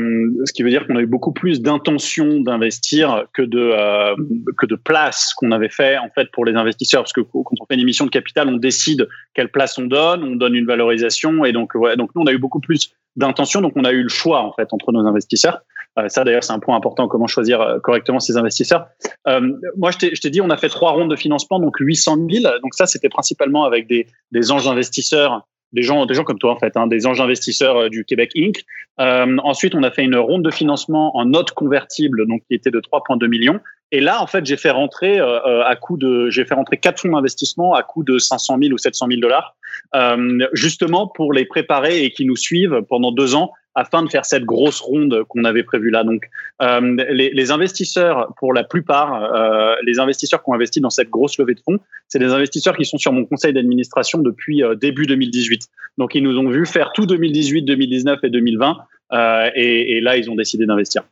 [0.46, 4.14] ce qui veut dire qu'on a eu beaucoup plus d'intention d'investir que de euh,
[4.56, 7.66] que de places qu'on avait fait en fait pour les investisseurs, parce que quand on
[7.66, 11.44] fait une émission de capital, on décide quelle place on donne, on donne une valorisation,
[11.44, 14.02] et donc ouais, donc nous on a eu beaucoup plus d'intention, donc on a eu
[14.02, 15.60] le choix en fait entre nos investisseurs.
[15.98, 18.86] Euh, ça d'ailleurs c'est un point important, comment choisir euh, correctement ses investisseurs.
[19.28, 22.44] Euh, moi je t'ai dit, on a fait trois rondes de financement, donc 800 000,
[22.62, 26.52] donc ça c'était principalement avec des des anges investisseurs des gens, des gens comme toi
[26.52, 28.64] en fait, hein, des anges investisseurs euh, du Québec Inc.
[29.00, 32.70] Euh, ensuite, on a fait une ronde de financement en notes convertibles, donc qui était
[32.70, 33.60] de 3,2 millions.
[33.92, 36.78] Et là, en fait, j'ai fait rentrer euh, euh, à coût de, j'ai fait rentrer
[36.78, 39.54] quatre fonds d'investissement à coût de 500 000 ou 700 000 dollars,
[39.94, 44.24] euh, justement pour les préparer et qui nous suivent pendant deux ans afin de faire
[44.24, 46.04] cette grosse ronde qu'on avait prévue là.
[46.04, 46.28] Donc,
[46.60, 51.10] euh, les, les, investisseurs, pour la plupart, euh, les investisseurs qui ont investi dans cette
[51.10, 54.74] grosse levée de fonds, c'est des investisseurs qui sont sur mon conseil d'administration depuis euh,
[54.74, 55.68] début 2018.
[55.98, 58.76] Donc, ils nous ont vu faire tout 2018, 2019 et 2020,
[59.12, 61.02] euh, et, et, là, ils ont décidé d'investir.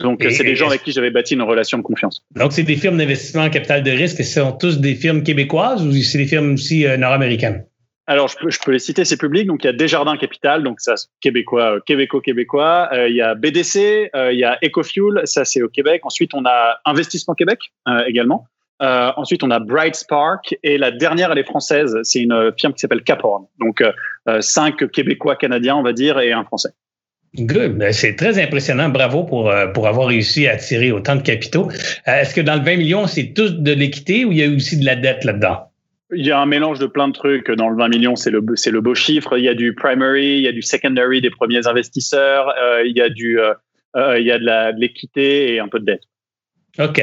[0.00, 2.24] Donc, c'est des gens avec qui j'avais bâti une relation de confiance.
[2.34, 4.24] Donc, c'est des firmes d'investissement en capital de risque.
[4.24, 7.64] Ce sont tous des firmes québécoises ou c'est des firmes aussi euh, nord-américaines?
[8.10, 9.46] Alors, je peux, les citer, c'est public.
[9.46, 12.88] Donc, il y a Desjardins Capital, donc ça, québécois, euh, québécois-québécois.
[12.92, 16.00] Euh, il y a BDC, euh, il y a EcoFuel, ça c'est au Québec.
[16.02, 18.48] Ensuite, on a Investissement Québec euh, également.
[18.80, 21.96] Ensuite, on a Bright Spark et la dernière, elle est française.
[22.02, 23.44] C'est une firme qui s'appelle Caphorn.
[23.60, 23.84] Donc,
[24.40, 26.70] cinq Québécois, Canadiens, on va dire, et un Français.
[27.36, 27.76] Good.
[27.76, 28.88] Ben, c'est très impressionnant.
[28.88, 31.68] Bravo pour, pour avoir réussi à attirer autant de capitaux.
[32.06, 34.80] Est-ce que dans le 20 millions, c'est tout de l'équité ou il y a aussi
[34.80, 35.69] de la dette là-dedans?
[36.12, 37.50] Il y a un mélange de plein de trucs.
[37.50, 39.38] Dans le 20 millions, c'est le, c'est le beau chiffre.
[39.38, 42.96] Il y a du primary, il y a du secondary des premiers investisseurs, euh, il
[42.96, 43.54] y a du, euh,
[43.96, 46.02] euh, il y a de, l'équité et un peu de dette.
[46.78, 47.02] OK.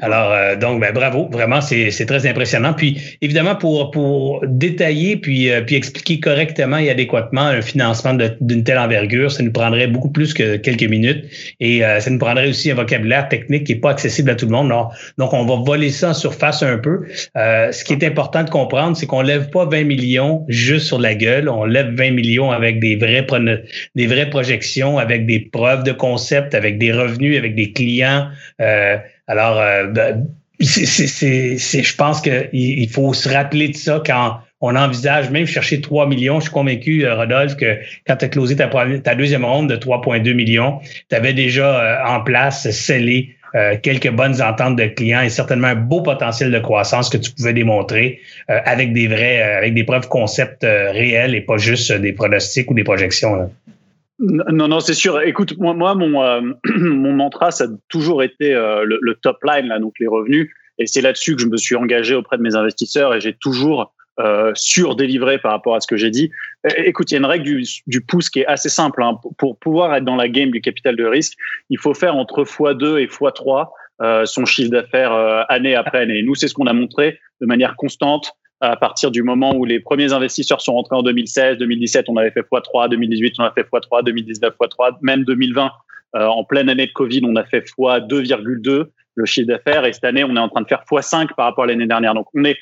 [0.00, 1.28] Alors, euh, donc, ben, bravo.
[1.30, 2.72] Vraiment, c'est, très impressionnant.
[2.72, 8.64] Puis, évidemment, pour, pour détailler puis, euh, puis expliquer correctement et adéquatement un financement d'une
[8.64, 11.26] telle envergure, ça nous prendrait beaucoup plus que quelques minutes.
[11.60, 14.46] Et euh, ça nous prendrait aussi un vocabulaire technique qui n'est pas accessible à tout
[14.46, 14.72] le monde.
[15.18, 17.02] Donc, on va voler ça en surface un peu.
[17.34, 21.14] ce qui est important de comprendre, c'est qu'on lève pas 20 millions juste sur la
[21.14, 21.48] gueule.
[21.48, 23.26] On lève 20 millions avec des vrais,
[23.94, 28.28] des vraies projections, avec des preuves de concept, avec des revenus, avec des clients.
[28.60, 28.96] Euh,
[29.32, 30.26] alors, euh, ben,
[30.60, 35.80] c'est, je pense qu'il il faut se rappeler de ça quand on envisage même chercher
[35.80, 36.38] 3 millions.
[36.38, 39.76] Je suis convaincu, euh, Rodolphe, que quand tu as closé ta, ta, deuxième ronde de
[39.76, 43.36] 3,2 millions, tu avais déjà euh, en place scellé
[43.82, 47.52] quelques bonnes ententes de clients et certainement un beau potentiel de croissance que tu pouvais
[47.52, 52.72] démontrer avec des vrais, avec des preuves concept réelles et pas juste des pronostics ou
[52.72, 53.34] des projections.
[53.34, 53.50] Là.
[54.22, 55.20] Non, non, c'est sûr.
[55.20, 56.40] Écoute, moi, moi mon, euh,
[56.76, 60.50] mon mantra, ça a toujours été euh, le, le, top line, là, donc les revenus.
[60.78, 63.92] Et c'est là-dessus que je me suis engagé auprès de mes investisseurs et j'ai toujours
[64.20, 66.30] euh, surdélivré par rapport à ce que j'ai dit.
[66.76, 69.02] Écoute, il y a une règle du, du pouce qui est assez simple.
[69.02, 69.18] Hein.
[69.38, 71.34] Pour pouvoir être dans la game du capital de risque,
[71.70, 73.68] il faut faire entre x2 et x3
[74.02, 76.22] euh, son chiffre d'affaires euh, année après année.
[76.22, 78.32] Nous, c'est ce qu'on a montré de manière constante
[78.62, 82.30] à partir du moment où les premiers investisseurs sont rentrés en 2016, 2017, on avait
[82.30, 85.70] fait x3, 2018, on a fait x3, 2019 x3, même 2020,
[86.14, 90.04] euh, en pleine année de Covid, on a fait x2,2 le chiffre d'affaires et cette
[90.04, 92.14] année, on est en train de faire x5 par rapport à l'année dernière.
[92.14, 92.56] Donc, on est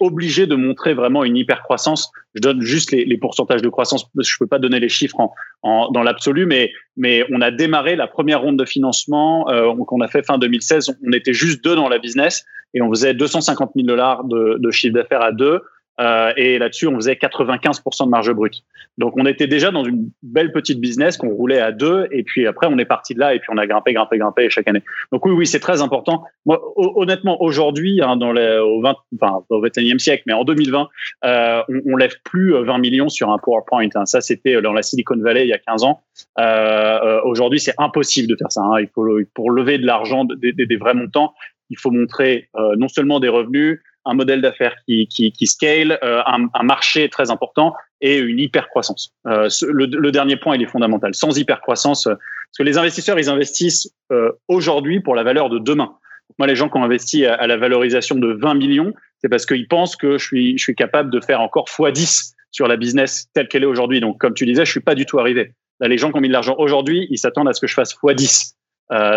[0.00, 2.10] obligé de montrer vraiment une hyper croissance.
[2.34, 5.34] Je donne juste les, les pourcentages de croissance, je peux pas donner les chiffres en,
[5.62, 10.00] en, dans l'absolu, mais, mais on a démarré la première ronde de financement euh, qu'on
[10.00, 10.96] a fait fin 2016.
[11.06, 14.70] On était juste deux dans la business et on faisait 250 000 dollars de, de
[14.70, 15.62] chiffre d'affaires à deux.
[16.00, 18.62] Euh, et là-dessus, on faisait 95% de marge brute.
[18.98, 22.08] Donc, on était déjà dans une belle petite business qu'on roulait à deux.
[22.10, 24.50] Et puis après, on est parti de là et puis on a grimpé, grimpé, grimpé
[24.50, 24.82] chaque année.
[25.12, 26.24] Donc oui, oui, c'est très important.
[26.46, 30.88] Moi, honnêtement, aujourd'hui, hein, dans les, au 20, enfin, au 21e siècle, mais en 2020,
[31.24, 33.88] euh, on, on lève plus 20 millions sur un PowerPoint.
[33.94, 34.06] Hein.
[34.06, 36.00] Ça, c'était dans la Silicon Valley il y a 15 ans.
[36.38, 38.62] Euh, euh, aujourd'hui, c'est impossible de faire ça.
[38.62, 38.80] Hein.
[38.80, 41.34] Il faut, pour lever de l'argent, des, des, des, vrais montants,
[41.74, 45.98] il faut montrer euh, non seulement des revenus, un modèle d'affaires qui, qui, qui, scale,
[46.02, 49.12] euh, un, un, marché très important et une hyper croissance.
[49.26, 51.14] Euh, le, le, dernier point, il est fondamental.
[51.14, 55.48] Sans hyper croissance, euh, parce que les investisseurs, ils investissent euh, aujourd'hui pour la valeur
[55.48, 55.96] de demain.
[56.38, 59.46] Moi, les gens qui ont investi à, à la valorisation de 20 millions, c'est parce
[59.46, 63.28] qu'ils pensent que je suis, je suis capable de faire encore x10 sur la business
[63.32, 64.00] telle qu'elle est aujourd'hui.
[64.00, 65.52] Donc, comme tu disais, je suis pas du tout arrivé.
[65.80, 67.74] Là, les gens qui ont mis de l'argent aujourd'hui, ils s'attendent à ce que je
[67.74, 68.54] fasse x10.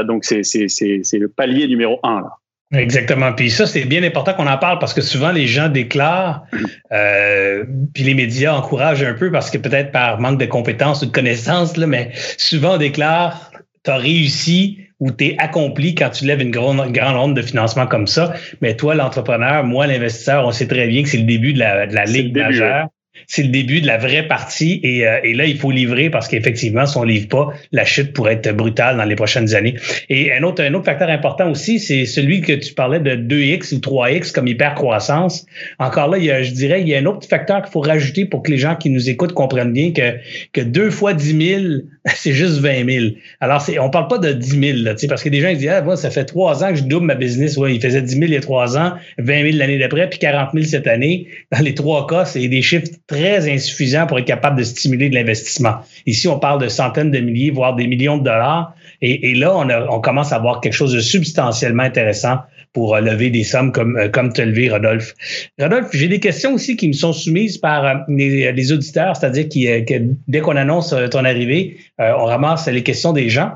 [0.05, 2.31] donc c'est le palier numéro un là.
[2.73, 3.31] Exactement.
[3.31, 6.45] Puis ça, c'est bien important qu'on en parle parce que souvent les gens déclarent,
[6.91, 11.05] euh, puis les médias encouragent un peu parce que peut-être par manque de compétences ou
[11.05, 13.51] de connaissances, là, mais souvent on déclare,
[13.85, 17.41] tu as réussi ou tu es accompli quand tu lèves une grande, grande ronde de
[17.41, 18.33] financement comme ça.
[18.61, 21.87] Mais toi, l'entrepreneur, moi, l'investisseur, on sait très bien que c'est le début de la,
[21.87, 22.89] de la ligue majeure
[23.25, 26.27] c'est le début de la vraie partie et, euh, et là, il faut livrer parce
[26.27, 29.75] qu'effectivement, si on livre pas, la chute pourrait être brutale dans les prochaines années.
[30.09, 33.75] Et un autre, un autre facteur important aussi, c'est celui que tu parlais de 2X
[33.75, 35.45] ou 3X comme hyper-croissance.
[35.79, 38.51] Encore là, je dirais, il y a un autre facteur qu'il faut rajouter pour que
[38.51, 40.17] les gens qui nous écoutent comprennent bien que,
[40.53, 41.63] que deux fois 10 000,
[42.15, 43.05] c'est juste 20 000.
[43.39, 45.69] Alors, c'est, on parle pas de 10 000, là, parce que des gens ils disent,
[45.69, 47.57] ah, moi, ça fait trois ans que je double ma business.
[47.57, 50.19] Ouais, il faisait 10 000 il y a trois ans, 20 000 l'année d'après, puis
[50.19, 51.27] 40 000 cette année.
[51.51, 55.15] Dans les trois cas, c'est des chiffres très insuffisant pour être capable de stimuler de
[55.15, 55.77] l'investissement.
[56.05, 58.73] Ici, on parle de centaines de milliers, voire des millions de dollars.
[59.01, 62.37] Et, là, on, on, commence à avoir quelque chose de substantiellement intéressant
[62.77, 65.15] pour euh, lever des sommes comme, euh, comme te lever, Rodolphe.
[65.59, 70.13] Rodolphe, j'ai des questions aussi qui me sont soumises par euh, les, auditeurs, c'est-à-dire que
[70.27, 73.53] dès qu'on annonce ton arrivée, on ramasse les questions des gens.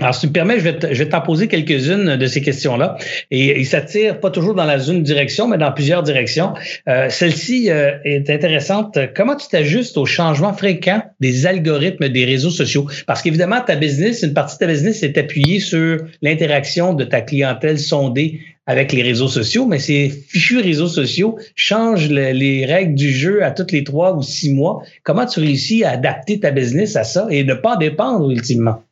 [0.00, 2.96] Alors, si tu me permets, je vais t'en poser quelques-unes de ces questions-là.
[3.30, 6.52] Et ça tire pas toujours dans la zone direction, mais dans plusieurs directions.
[6.88, 8.98] Euh, Celle-ci euh, est intéressante.
[9.14, 12.88] Comment tu t'ajustes aux changements fréquents des algorithmes des réseaux sociaux?
[13.06, 17.20] Parce qu'évidemment, ta business, une partie de ta business est appuyée sur l'interaction de ta
[17.20, 23.10] clientèle sondée avec les réseaux sociaux, mais ces fichus réseaux sociaux changent les règles du
[23.10, 24.82] jeu à toutes les trois ou six mois.
[25.02, 28.83] Comment tu réussis à adapter ta business à ça et ne pas dépendre ultimement?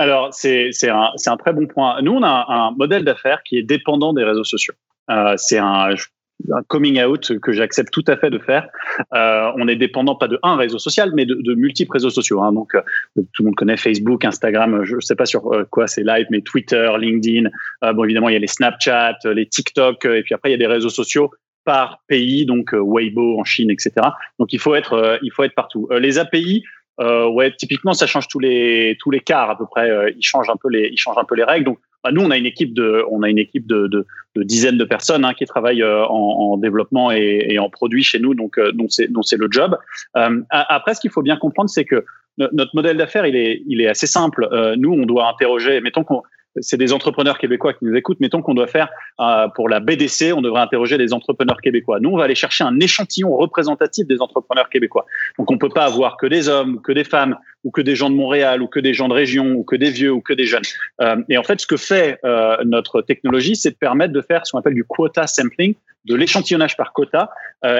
[0.00, 2.00] Alors, c'est un, un, très bon point.
[2.00, 4.72] Nous, on a un, modèle d'affaires qui est dépendant des réseaux sociaux.
[5.10, 8.66] Euh, c'est un, un, coming out que j'accepte tout à fait de faire.
[9.12, 12.40] Euh, on est dépendant pas de un réseau social, mais de, de multiples réseaux sociaux.
[12.40, 12.54] Hein.
[12.54, 12.80] Donc, euh,
[13.14, 16.24] tout le monde connaît Facebook, Instagram, je ne sais pas sur euh, quoi c'est live,
[16.30, 17.50] mais Twitter, LinkedIn.
[17.84, 20.54] Euh, bon, évidemment, il y a les Snapchat, les TikTok, et puis après, il y
[20.54, 21.30] a des réseaux sociaux
[21.66, 23.92] par pays, donc Weibo en Chine, etc.
[24.38, 25.90] Donc, il faut être, il faut être partout.
[25.90, 26.64] les API,
[27.00, 29.90] euh, ouais, typiquement, ça change tous les tous les quarts à peu près.
[29.90, 31.64] Euh, ils changent un peu les ils changent un peu les règles.
[31.64, 34.42] Donc, bah, nous, on a une équipe de on a une équipe de de, de
[34.42, 38.18] dizaines de personnes hein, qui travaillent euh, en, en, développement et, et, en produit chez
[38.18, 38.34] nous.
[38.34, 39.78] Donc, euh, donc c'est donc c'est le job.
[40.16, 42.04] Euh, après, ce qu'il faut bien comprendre, c'est que
[42.38, 44.48] notre modèle d'affaires, il est il est assez simple.
[44.78, 45.80] nous, on doit interroger.
[45.80, 46.22] Mettons qu'on
[46.58, 48.20] c'est des entrepreneurs québécois qui nous écoutent.
[48.20, 52.00] Mettons qu'on doit faire euh, pour la BDC, on devrait interroger des entrepreneurs québécois.
[52.00, 55.06] Nous, on va aller chercher un échantillon représentatif des entrepreneurs québécois.
[55.38, 58.10] Donc, on peut pas avoir que des hommes, que des femmes, ou que des gens
[58.10, 60.46] de Montréal, ou que des gens de région, ou que des vieux, ou que des
[60.46, 60.62] jeunes.
[61.00, 64.46] Euh, et en fait, ce que fait euh, notre technologie, c'est de permettre de faire
[64.46, 65.74] ce qu'on appelle du quota sampling,
[66.06, 67.30] de l'échantillonnage par quota,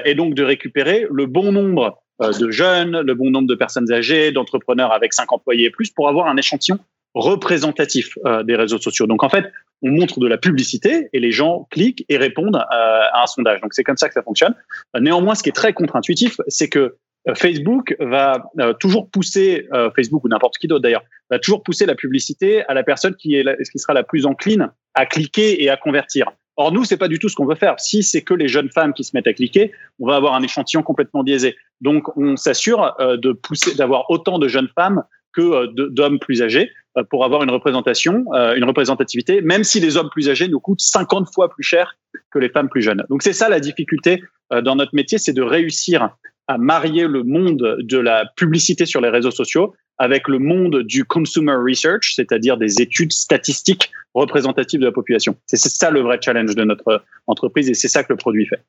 [0.04, 4.30] et donc de récupérer le bon nombre de jeunes, le bon nombre de personnes âgées,
[4.30, 6.78] d'entrepreneurs avec cinq employés et plus, pour avoir un échantillon
[7.14, 9.06] représentatif euh, des réseaux sociaux.
[9.06, 13.02] Donc en fait, on montre de la publicité et les gens cliquent et répondent euh,
[13.12, 13.60] à un sondage.
[13.60, 14.54] Donc c'est comme ça que ça fonctionne.
[14.98, 16.96] Néanmoins, ce qui est très contre-intuitif, c'est que
[17.28, 18.44] euh, Facebook va
[18.78, 22.82] toujours pousser, Facebook ou n'importe qui d'autre d'ailleurs, va toujours pousser la publicité à la
[22.82, 26.30] personne qui est qui sera la plus encline à cliquer et à convertir.
[26.56, 27.78] Or nous, c'est pas du tout ce qu'on veut faire.
[27.78, 30.42] Si c'est que les jeunes femmes qui se mettent à cliquer, on va avoir un
[30.42, 31.56] échantillon complètement biaisé.
[31.80, 37.04] Donc on s'assure de pousser, d'avoir autant de jeunes femmes que d'hommes plus âgés euh,
[37.08, 40.80] pour avoir une représentation, euh, une représentativité, même si les hommes plus âgés nous coûtent
[40.80, 41.96] 50 fois plus cher
[42.32, 43.04] que les femmes plus jeunes.
[43.08, 46.10] Donc c'est ça la difficulté euh, dans notre métier, c'est de réussir
[46.48, 51.04] à marier le monde de la publicité sur les réseaux sociaux avec le monde du
[51.04, 55.36] consumer research, c'est-à-dire des études statistiques représentatives de la population.
[55.46, 58.64] C'est ça le vrai challenge de notre entreprise et c'est ça que le produit fait.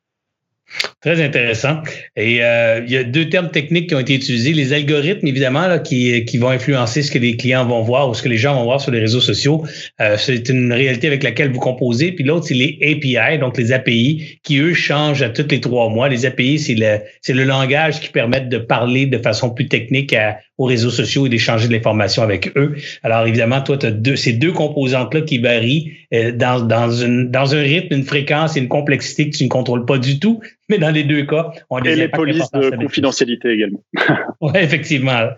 [1.02, 1.82] Très intéressant.
[2.16, 4.54] Et euh, il y a deux termes techniques qui ont été utilisés.
[4.54, 8.14] Les algorithmes, évidemment, là, qui, qui vont influencer ce que les clients vont voir ou
[8.14, 9.66] ce que les gens vont voir sur les réseaux sociaux.
[10.00, 12.12] Euh, c'est une réalité avec laquelle vous composez.
[12.12, 15.90] Puis l'autre, c'est les API, donc les API, qui, eux, changent à tous les trois
[15.90, 16.08] mois.
[16.08, 20.14] Les API, c'est le, c'est le langage qui permet de parler de façon plus technique
[20.14, 22.76] à, aux réseaux sociaux et d'échanger de l'information avec eux.
[23.02, 27.32] Alors, évidemment, toi, tu as deux, ces deux composantes-là qui varient euh, dans, dans, une,
[27.32, 30.40] dans un rythme, une fréquence et une complexité que tu ne contrôles pas du tout.
[30.70, 33.82] Mais dans les deux cas, on a des Et les polices de confidentialité également.
[34.42, 35.30] oui, effectivement.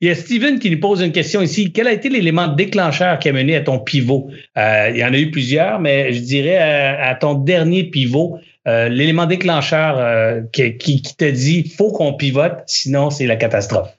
[0.00, 1.72] Il y a Steven qui nous pose une question ici.
[1.72, 4.28] Quel a été l'élément déclencheur qui a mené à ton pivot?
[4.58, 8.88] Euh, il y en a eu plusieurs, mais je dirais à, ton dernier pivot, euh,
[8.88, 13.96] l'élément déclencheur euh, qui, qui, qui te dit faut qu'on pivote, sinon c'est la catastrophe.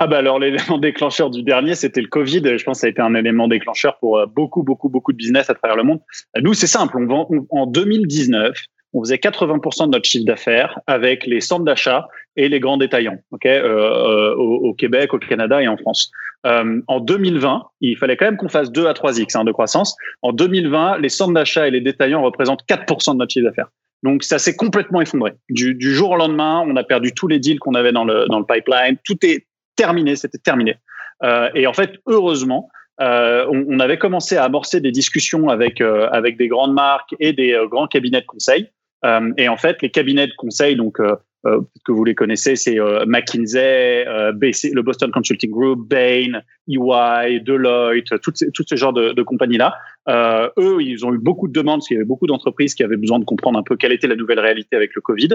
[0.00, 2.42] Ah bah alors l'élément déclencheur du dernier, c'était le Covid.
[2.56, 5.50] Je pense que ça a été un élément déclencheur pour beaucoup, beaucoup, beaucoup de business
[5.50, 6.00] à travers le monde.
[6.40, 6.96] Nous, c'est simple.
[6.96, 8.56] On vend en 2019
[8.94, 13.18] on faisait 80% de notre chiffre d'affaires avec les centres d'achat et les grands détaillants,
[13.32, 16.10] ok, euh, euh, au, Québec, au Canada et en France.
[16.44, 19.96] en 2020, il fallait quand même qu'on fasse 2 à 3x hein, de croissance.
[20.22, 23.70] En 2020, les centres d'achat et les détaillants représentent 4% de notre chiffre d'affaires.
[24.04, 25.32] Donc ça s'est complètement effondré.
[25.50, 28.26] Du, du, jour au lendemain, on a perdu tous les deals qu'on avait dans le,
[28.28, 28.96] dans le pipeline.
[29.04, 29.46] Tout est
[29.78, 30.76] terminé, c'était terminé.
[31.22, 32.68] Euh, et en fait, heureusement,
[33.00, 37.14] euh, on, on, avait commencé à amorcer des discussions avec, euh, avec des grandes marques
[37.20, 38.70] et des euh, grands cabinets de conseil.
[39.04, 41.00] Euh, et en fait, les cabinets de conseil, donc
[41.46, 47.40] euh, que vous les connaissez, c'est euh, McKinsey, euh, le Boston Consulting Group, Bain, EY,
[47.40, 49.74] Deloitte, tout, tout ce genre de, de compagnies-là.
[50.08, 52.82] Euh, eux, ils ont eu beaucoup de demandes, parce qu'il y avait beaucoup d'entreprises qui
[52.82, 55.28] avaient besoin de comprendre un peu quelle était la nouvelle réalité avec le Covid.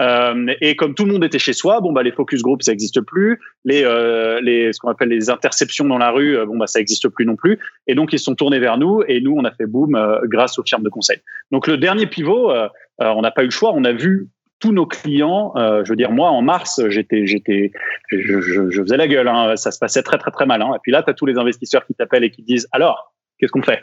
[0.00, 2.72] Euh, et comme tout le monde était chez soi, bon bah les focus groups ça
[2.72, 6.66] n'existe plus, les, euh, les ce qu'on appelle les interceptions dans la rue, bon bah
[6.66, 7.58] ça n'existe plus non plus.
[7.86, 10.58] Et donc ils se sont tournés vers nous et nous on a fait boom grâce
[10.58, 11.18] aux firmes de conseil.
[11.50, 12.52] Donc le dernier pivot,
[12.98, 14.28] on n'a pas eu le choix, on a vu
[14.60, 17.72] tous nos clients, euh, je veux dire, moi, en mars, j'étais, j'étais,
[18.10, 19.26] je, je, je, faisais la gueule.
[19.26, 20.62] Hein, ça se passait très, très, très mal.
[20.62, 20.72] Hein.
[20.76, 23.52] Et puis là, tu as tous les investisseurs qui t'appellent et qui disent alors, qu'est-ce
[23.52, 23.82] qu'on fait?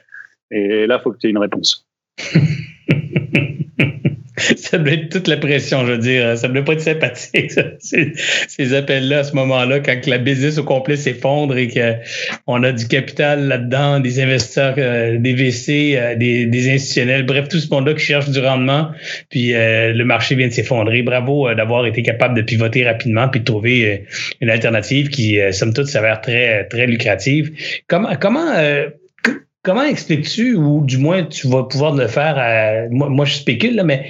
[0.51, 1.87] Et là, faut que tu aies une réponse.
[4.57, 6.37] ça doit être toute la pression, je veux dire.
[6.37, 10.63] Ça ne doit pas être sympathique, ces, appels-là, à ce moment-là, quand la business au
[10.63, 16.45] complet s'effondre et qu'on a du capital là-dedans, des investisseurs, euh, des VC, euh, des,
[16.45, 18.91] des, institutionnels, bref, tout ce monde-là qui cherche du rendement,
[19.29, 21.01] puis euh, le marché vient de s'effondrer.
[21.01, 24.05] Bravo d'avoir été capable de pivoter rapidement puis de trouver
[24.41, 27.51] une alternative qui, somme toute, s'avère très, très lucrative.
[27.87, 28.53] Comment, comment
[29.67, 34.05] Comment expliques-tu, ou du moins tu vas pouvoir le faire, moi, moi, je spécule, mais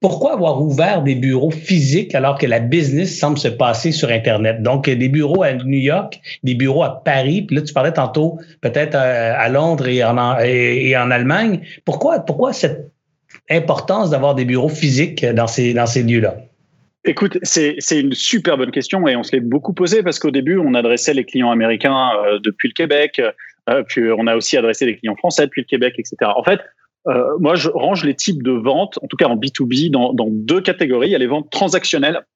[0.00, 4.62] pourquoi avoir ouvert des bureaux physiques alors que la business semble se passer sur Internet?
[4.62, 8.38] Donc, des bureaux à New York, des bureaux à Paris, puis là, tu parlais tantôt
[8.60, 11.62] peut-être à, Londres et en, Allemagne.
[11.84, 12.92] Pourquoi, pourquoi cette
[13.50, 16.45] importance d'avoir des bureaux physiques dans ces, dans ces lieux-là?
[17.08, 20.58] Écoute, c'est une super bonne question et on se l'est beaucoup posé parce qu'au début,
[20.58, 23.22] on adressait les clients américains euh, depuis le Québec,
[23.70, 26.16] euh, puis on a aussi adressé des clients français depuis le Québec, etc.
[26.34, 26.60] En fait,
[27.06, 30.26] euh, moi, je range les types de ventes, en tout cas en B2B, dans, dans
[30.28, 31.08] deux catégories.
[31.08, 32.26] Il y a les ventes transactionnelles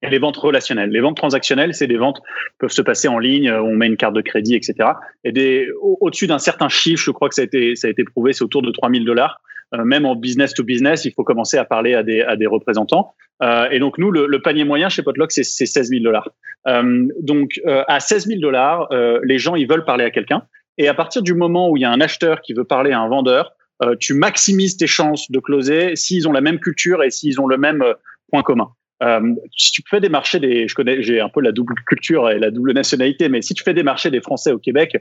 [0.00, 0.88] et les ventes relationnelles.
[0.88, 3.98] Les ventes transactionnelles, c'est des ventes qui peuvent se passer en ligne, on met une
[3.98, 4.92] carte de crédit, etc.
[5.24, 8.04] Et des, au-dessus d'un certain chiffre, je crois que ça a été, ça a été
[8.04, 9.42] prouvé, c'est autour de 3000 dollars.
[9.74, 12.46] Euh, même en business to business, il faut commencer à parler à des, à des
[12.46, 13.14] représentants.
[13.42, 16.30] Euh, et donc nous, le, le, panier moyen chez Potluck, c'est 16 000 dollars.
[16.66, 18.88] Euh, donc euh, à 16 000 dollars,
[19.22, 20.42] les gens ils veulent parler à quelqu'un.
[20.78, 23.00] Et à partir du moment où il y a un acheteur qui veut parler à
[23.00, 27.10] un vendeur, euh, tu maximises tes chances de closer s'ils ont la même culture et
[27.10, 27.94] s'ils ont le même euh,
[28.30, 28.70] point commun.
[29.02, 32.30] Euh, si tu fais des marchés des, je connais, j'ai un peu la double culture
[32.30, 34.96] et la double nationalité, mais si tu fais des marchés des Français au Québec,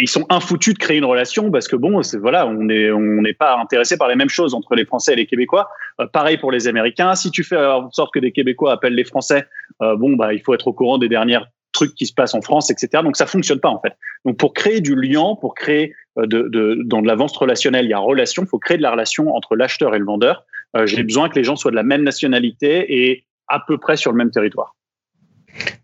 [0.00, 3.34] ils sont infoutus de créer une relation parce que bon, voilà, on est on n'est
[3.34, 5.68] pas intéressé par les mêmes choses entre les Français et les Québécois.
[6.12, 7.14] pareil pour les Américains.
[7.14, 9.46] Si tu fais en sorte que des Québécois appellent les Français,
[9.80, 12.70] bon bah il faut être au courant des dernières trucs qui se passent en France,
[12.70, 13.02] etc.
[13.02, 13.94] Donc ça fonctionne pas en fait.
[14.24, 17.86] Donc pour créer du lien, pour créer euh, de, de, dans de la vente relationnelle,
[17.86, 20.44] il y a relation, il faut créer de la relation entre l'acheteur et le vendeur.
[20.76, 23.96] Euh, J'ai besoin que les gens soient de la même nationalité et à peu près
[23.96, 24.76] sur le même territoire.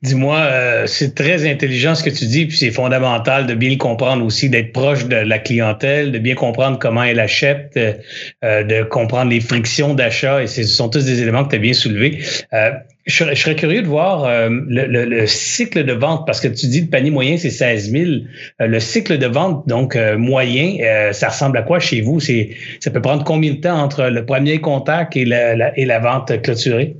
[0.02, 3.76] Dis-moi, euh, c'est très intelligent ce que tu dis, puis c'est fondamental de bien le
[3.76, 7.78] comprendre aussi, d'être proche de la clientèle, de bien comprendre comment elle achète,
[8.44, 11.60] euh, de comprendre les frictions d'achat, et ce sont tous des éléments que tu as
[11.60, 12.18] bien soulevés.
[12.52, 12.70] Euh,
[13.06, 16.82] je, serais curieux de voir euh, le, le, cycle de vente, parce que tu dis
[16.82, 18.04] le panier moyen, c'est 16 000.
[18.60, 22.20] Euh, le cycle de vente, donc moyen, ça ressemble à quoi chez vous?
[22.20, 26.96] Ça peut prendre combien de temps entre le premier contact et la vente clôturée?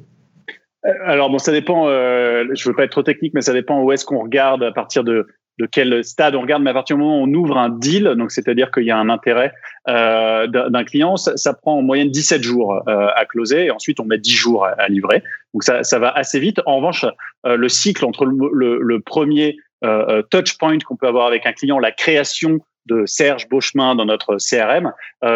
[0.87, 1.89] Euh, alors bon, ça dépend.
[1.89, 4.73] Euh, je veux pas être trop technique, mais ça dépend où est-ce qu'on regarde, à
[4.73, 5.27] partir de,
[5.59, 6.63] de quel stade on regarde.
[6.63, 8.99] Mais à partir du moment où on ouvre un deal, donc c'est-à-dire qu'il y a
[8.99, 9.53] un intérêt
[9.89, 14.01] euh, d'un client, ça, ça, prend en moyenne 17 jours euh, à closer, et ensuite
[14.01, 15.23] on met 10 jours à, à livrer.
[15.55, 16.61] Donc ça, ça, va assez vite.
[16.67, 17.05] En revanche,
[17.47, 21.53] euh, le cycle entre le, le, premier euh, touch point qu'on peut avoir avec un
[21.53, 24.93] client, la création de Serge Beauchemin dans notre CRM,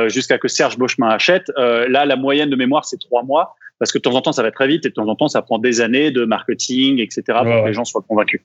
[0.06, 3.98] jusqu'à que Serge Beauchemin achète, là la moyenne de mémoire c'est trois mois parce que
[3.98, 5.58] de temps en temps, ça va très vite et de temps en temps, ça prend
[5.58, 8.42] des années de marketing, etc., pour que les gens soient convaincus.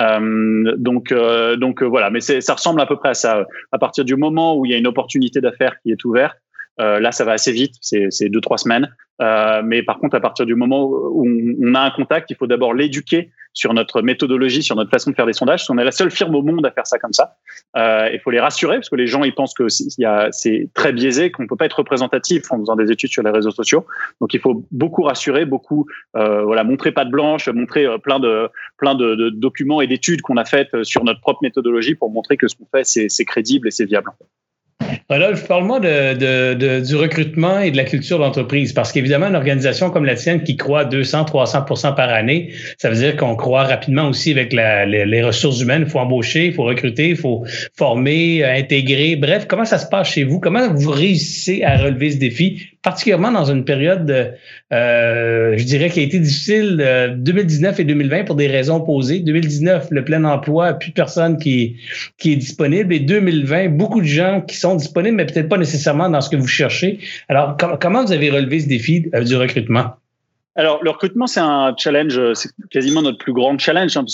[0.00, 3.46] Euh, donc, euh, donc euh, voilà, mais ça ressemble à peu près à ça.
[3.72, 6.38] À partir du moment où il y a une opportunité d'affaires qui est ouverte,
[6.78, 8.88] là, ça va assez vite, c'est deux trois semaines.
[9.20, 11.26] Euh, mais par contre, à partir du moment où
[11.60, 15.16] on, a un contact, il faut d'abord l'éduquer sur notre méthodologie, sur notre façon de
[15.16, 15.66] faire des sondages.
[15.66, 17.36] Qu'on est la seule firme au monde à faire ça comme ça.
[17.76, 21.30] Euh, il faut les rassurer parce que les gens ils pensent que c'est très biaisé,
[21.30, 23.84] qu'on peut pas être représentatif en faisant des études sur les réseaux sociaux.
[24.20, 28.20] Donc il faut beaucoup rassurer, beaucoup euh, voilà montrer pas de blanche, montrer euh, plein
[28.20, 32.36] de plein de documents et d'études qu'on a faites sur notre propre méthodologie pour montrer
[32.36, 34.10] que ce qu'on fait c'est crédible et c'est viable.
[35.08, 40.04] Rodolphe, parle-moi de, du recrutement et de la culture d'entreprise, parce qu'évidemment, une organisation comme
[40.04, 44.30] la tienne qui croît 200, 300% par année, ça veut dire qu'on croît rapidement aussi
[44.30, 45.82] avec les, ressources humaines.
[45.86, 47.44] Il faut embaucher, il faut recruter, il faut
[47.76, 49.16] former, euh, intégrer.
[49.16, 50.40] Bref, comment ça se passe chez vous?
[50.40, 54.34] Comment vous réussissez à relever ce défi, particulièrement dans une période,
[54.72, 59.20] euh, je dirais, qui a été difficile, 2019 euh, et 2020 pour des raisons opposées.
[59.20, 61.76] 2019, le plein emploi, plus personne qui,
[62.18, 62.94] qui est disponible.
[62.94, 66.36] Et 2020, beaucoup de gens qui sont disponibles mais peut-être pas nécessairement dans ce que
[66.36, 66.98] vous cherchez.
[67.28, 69.96] Alors, comment vous avez relevé ce défi euh, du recrutement?
[70.56, 74.04] Alors, le recrutement, c'est un challenge, c'est quasiment notre plus grand challenge, hein,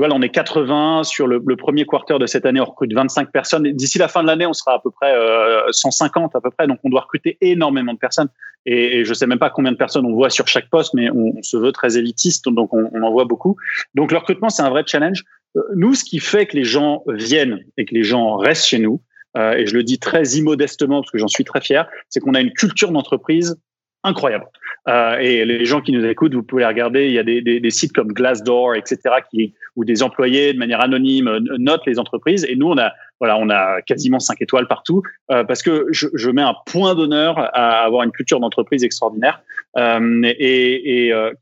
[0.00, 2.94] tu vois, là, on est 80 sur le, premier quarter de cette année, on recrute
[2.94, 3.64] 25 personnes.
[3.64, 5.14] D'ici la fin de l'année, on sera à peu près
[5.72, 8.30] 150 euh, à peu près, donc on doit recruter énormément de personnes.
[8.64, 11.42] Et, je sais même pas combien de personnes on voit sur chaque poste, mais on,
[11.42, 13.56] se veut très élitiste, donc on, on en voit beaucoup.
[13.94, 15.22] Donc le recrutement, c'est un vrai challenge.
[15.74, 19.02] Nous, ce qui fait que les gens viennent et que les gens restent chez nous,
[19.36, 22.32] euh, et je le dis très immodestement parce que j'en suis très fier, c'est qu'on
[22.32, 23.60] a une culture d'entreprise
[24.02, 24.46] incroyable.
[24.88, 27.60] Euh, et les gens qui nous écoutent, vous pouvez regarder, il y a des, des,
[27.60, 28.98] des, sites comme Glassdoor, etc.,
[29.30, 32.46] qui, où des employés de manière anonyme euh, notent les entreprises.
[32.48, 36.06] Et nous, on a, voilà, on a quasiment cinq étoiles partout euh, parce que je,
[36.14, 39.42] je, mets un point d'honneur à avoir une culture d'entreprise extraordinaire.
[39.76, 41.32] Euh, et, et euh,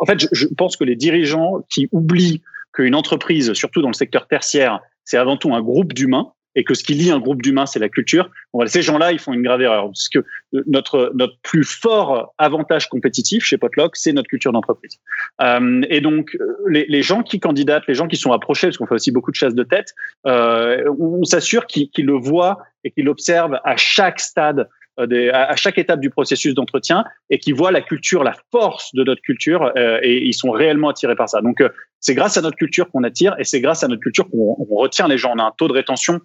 [0.00, 2.42] en fait, je, je pense que les dirigeants qui oublient
[2.72, 6.74] qu'une entreprise, surtout dans le secteur tertiaire, c'est avant tout un groupe d'humains et que
[6.74, 8.30] ce qui lie un groupe d'humains, c'est la culture.
[8.66, 10.24] Ces gens-là, ils font une grave erreur parce que
[10.66, 14.98] notre notre plus fort avantage compétitif chez Potluck, c'est notre culture d'entreprise.
[15.42, 16.36] Euh, et donc,
[16.68, 19.30] les, les, gens qui candidatent, les gens qui sont approchés, parce qu'on fait aussi beaucoup
[19.30, 19.94] de chasse de tête,
[20.26, 25.76] euh, on, s'assure qu'ils le voient et qu'ils l'observent à chaque stade euh, à chaque
[25.76, 29.98] étape du processus d'entretien et qui voient la culture, la force de notre culture euh,
[30.02, 31.42] et ils sont réellement attirés par ça.
[31.42, 31.68] Donc euh,
[32.00, 35.06] c'est grâce à notre culture qu'on attire et c'est grâce à notre culture qu'on retient
[35.06, 35.34] les gens.
[35.34, 36.20] On a un taux de rétention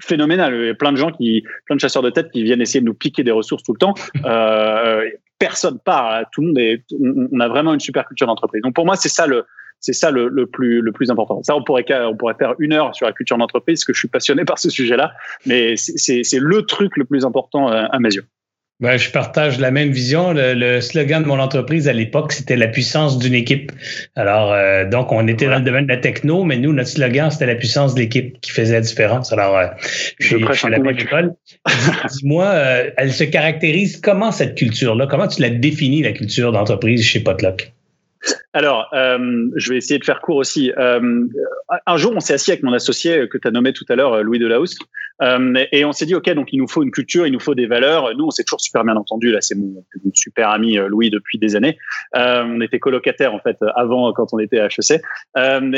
[0.00, 0.54] phénoménal.
[0.54, 2.80] Il y a plein de gens qui, plein de chasseurs de tête qui viennent essayer
[2.80, 3.94] de nous piquer des ressources tout le temps.
[4.24, 6.24] Euh, personne part.
[6.32, 6.82] Tout le monde est,
[7.32, 8.62] on, a vraiment une super culture d'entreprise.
[8.62, 9.44] Donc pour moi, c'est ça le,
[9.80, 11.42] c'est ça le, plus le plus important.
[11.42, 13.98] Ça, on pourrait on pourrait faire une heure sur la culture d'entreprise, parce que je
[13.98, 15.12] suis passionné par ce sujet-là.
[15.44, 18.24] Mais c'est le truc le plus important euh, à mes yeux.
[18.78, 20.34] Ben, je partage la même vision.
[20.34, 23.72] Le, slogan de mon entreprise à l'époque, c'était la puissance d'une équipe.
[24.16, 27.30] Alors, euh, donc, on était dans le domaine de la techno, mais nous, notre slogan,
[27.30, 29.32] c'était la puissance de l'équipe qui faisait la différence.
[29.32, 29.68] Alors, euh,
[30.18, 31.32] je, je suis la même école.
[32.10, 35.06] Dis-moi, euh, elle se caractérise comment cette culture-là?
[35.06, 37.72] Comment tu la définis, la culture d'entreprise chez Potluck?
[38.52, 40.72] Alors, euh, je vais essayer de faire court aussi.
[40.78, 41.26] Euh,
[41.86, 44.22] un jour, on s'est assis avec mon associé que tu as nommé tout à l'heure,
[44.22, 44.76] Louis Delaus,
[45.22, 47.54] euh, et on s'est dit, OK, donc il nous faut une culture, il nous faut
[47.54, 48.14] des valeurs.
[48.16, 49.30] Nous, on s'est toujours super bien entendu.
[49.30, 51.78] Là, c'est mon, super ami Louis depuis des années.
[52.14, 55.02] on était colocataires, en fait, avant, quand on était à HEC.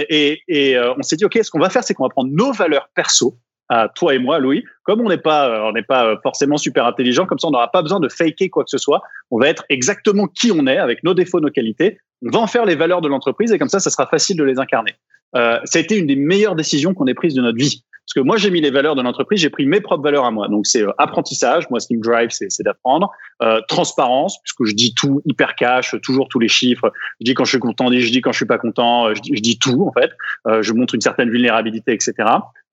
[0.08, 2.52] et, et on s'est dit, OK, ce qu'on va faire, c'est qu'on va prendre nos
[2.52, 3.38] valeurs perso,
[3.68, 4.64] à toi et moi, Louis.
[4.84, 7.82] Comme on n'est pas, on n'est pas forcément super intelligent, comme ça, on n'aura pas
[7.82, 9.02] besoin de faker quoi que ce soit.
[9.30, 11.98] On va être exactement qui on est, avec nos défauts, nos qualités.
[12.22, 14.58] Va en faire les valeurs de l'entreprise et comme ça, ça sera facile de les
[14.58, 14.94] incarner.
[15.36, 17.84] Euh, ça a été une des meilleures décisions qu'on ait prises de notre vie.
[18.08, 20.30] Parce que moi, j'ai mis les valeurs de l'entreprise, j'ai pris mes propres valeurs à
[20.30, 20.48] moi.
[20.48, 21.68] Donc, c'est euh, apprentissage.
[21.68, 23.10] Moi, ce qui me drive, c'est d'apprendre.
[23.42, 26.90] Euh, transparence, puisque je dis tout hyper cash, toujours tous les chiffres.
[27.20, 29.14] Je dis quand je suis content, je dis quand je suis pas content.
[29.14, 30.12] Je dis, je dis tout, en fait.
[30.46, 32.14] Euh, je montre une certaine vulnérabilité, etc.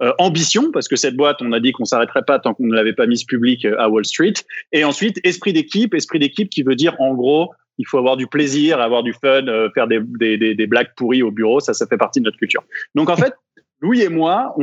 [0.01, 2.73] Euh, ambition, parce que cette boîte, on a dit qu'on s'arrêterait pas tant qu'on ne
[2.73, 4.33] l'avait pas mise publique euh, à Wall Street.
[4.71, 5.93] Et ensuite, esprit d'équipe.
[5.93, 9.47] Esprit d'équipe qui veut dire, en gros, il faut avoir du plaisir, avoir du fun,
[9.47, 12.37] euh, faire des, des, des, blagues pourries au bureau, ça, ça fait partie de notre
[12.37, 12.63] culture.
[12.95, 13.33] Donc en fait,
[13.81, 14.55] Louis et moi,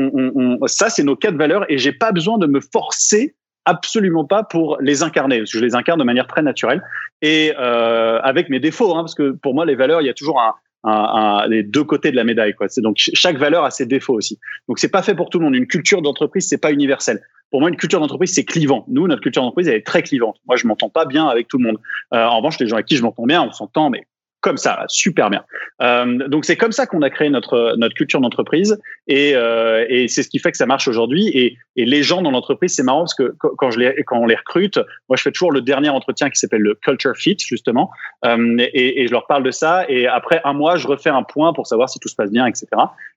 [0.67, 3.35] ça c'est nos quatre valeurs et j'ai pas besoin de me forcer
[3.65, 6.83] absolument pas pour les incarner, parce que je les incarne de manière très naturelle.
[7.21, 10.15] Et euh, avec mes défauts, hein, parce que pour moi les valeurs, il y a
[10.15, 10.55] toujours un,
[10.85, 12.55] un, un, les deux côtés de la médaille.
[12.55, 12.66] Quoi.
[12.78, 14.39] Donc chaque valeur a ses défauts aussi.
[14.68, 15.55] Donc c'est pas fait pour tout le monde.
[15.55, 17.20] Une culture d'entreprise, c'est pas universel
[17.53, 18.87] pour moi, une culture d'entreprise, c'est clivant.
[18.89, 20.39] Nous, notre culture d'entreprise, elle est très clivante.
[20.47, 21.78] Moi, je m'entends pas bien avec tout le monde.
[22.14, 24.07] Euh, en revanche, les gens avec qui je m'entends bien, on s'entend, mais
[24.43, 25.45] comme ça, super bien.
[25.80, 30.09] Euh, donc c'est comme ça qu'on a créé notre notre culture d'entreprise et, euh, et
[30.09, 31.28] c'est ce qui fait que ça marche aujourd'hui.
[31.28, 34.26] Et, et les gens dans l'entreprise, c'est marrant parce que quand je les quand on
[34.26, 34.78] les recrute,
[35.09, 37.90] moi je fais toujours le dernier entretien qui s'appelle le culture fit justement,
[38.24, 39.86] euh, et, et, je leur parle de ça.
[39.88, 42.47] Et après un mois, je refais un point pour savoir si tout se passe bien,
[42.47, 42.66] etc.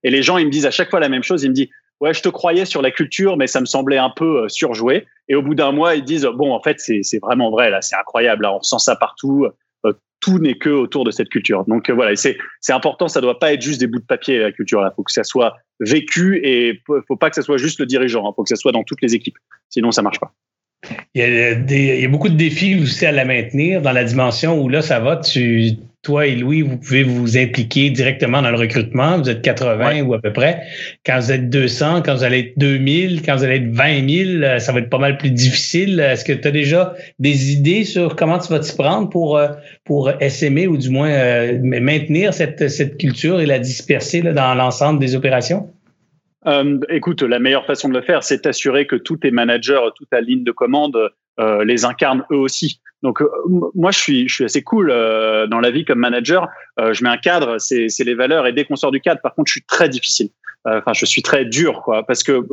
[0.03, 1.43] Et les gens ils me disent à chaque fois la même chose.
[1.43, 1.69] Ils me disent
[2.01, 5.07] ouais, je te croyais sur la culture, mais ça me semblait un peu euh, surjoué.
[5.27, 7.95] Et au bout d'un mois, ils disent, bon, en fait, c'est vraiment vrai, là, c'est
[7.95, 9.47] incroyable, là, on sent ça partout.
[9.85, 11.65] Euh, tout n'est que autour de cette culture.
[11.65, 12.37] Donc euh, voilà, c'est
[12.69, 14.81] important, ça doit pas être juste des bouts de papier la culture.
[14.81, 18.23] Il faut que ça soit vécu et faut pas que ça soit juste le dirigeant.
[18.23, 18.33] Il hein.
[18.35, 19.37] faut que ça soit dans toutes les équipes.
[19.69, 20.33] Sinon, ça marche pas.
[21.13, 24.03] Il y, a il y a beaucoup de défis aussi à la maintenir dans la
[24.03, 25.73] dimension où là, ça va, tu
[26.05, 29.17] toi et Louis, vous pouvez vous impliquer directement dans le recrutement.
[29.17, 30.61] Vous êtes 80 ou à peu près.
[31.05, 34.43] Quand vous êtes 200, quand vous allez être 2000, quand vous allez être 20 000,
[34.43, 35.99] euh, ça va être pas mal plus difficile.
[35.99, 39.49] Est-ce que tu as déjà des idées sur comment tu vas t'y prendre pour, euh,
[39.83, 44.53] pour essaimer ou du moins euh, maintenir cette, cette culture et la disperser là, dans
[44.53, 45.69] l'ensemble des opérations?
[46.47, 50.09] Euh, écoute, la meilleure façon de le faire, c'est d'assurer que tous tes managers, toute
[50.09, 50.95] ta ligne de commande
[51.37, 52.79] les incarnent eux aussi.
[53.05, 53.29] Donc euh,
[53.75, 56.47] moi, je suis, je suis assez cool euh, dans la vie comme manager.
[56.79, 59.47] je mets un cadre, c'est les valeurs, et dès qu'on sort du cadre, par contre,
[59.47, 60.29] je suis très difficile.
[60.67, 62.43] Enfin, je suis très dur, quoi, parce que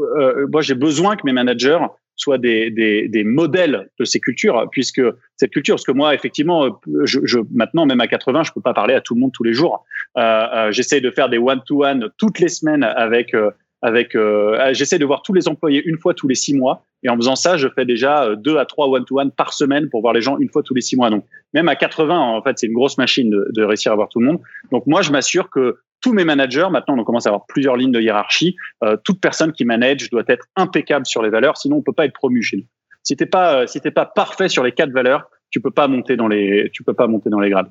[0.51, 1.79] moi, j'ai besoin que mes managers
[2.17, 5.01] soient des, des, des, modèles de ces cultures, puisque
[5.39, 8.75] cette culture, parce que moi, effectivement, je, je, maintenant, même à 80, je peux pas
[8.75, 9.87] parler à tout le monde tous les jours.
[10.19, 13.35] Euh, J'essaye de faire des one-to-one toutes les semaines avec
[13.83, 16.85] avec euh, ah, j'essaie de voir tous les employés une fois tous les six mois.
[17.03, 19.53] Et en faisant ça je fais déjà euh, deux à trois one to one par
[19.53, 21.11] semaine pour voir les gens une fois tous les six mois.
[21.11, 24.09] Donc même à 80 en fait c'est une grosse machine de, de, réussir à voir
[24.09, 24.41] tout le monde.
[24.71, 27.93] Donc moi je m'assure que tous mes managers maintenant on commence à avoir plusieurs lignes
[27.93, 31.83] de hiérarchie euh, toute personne qui manage doit être impeccable sur les valeurs sinon on
[31.83, 32.67] peut pas être promu chez nous.
[33.03, 35.89] Si t'es pas euh, si t'es pas parfait sur les quatre valeurs tu peux pas
[35.89, 37.71] monter dans les tu peux pas monter dans les grades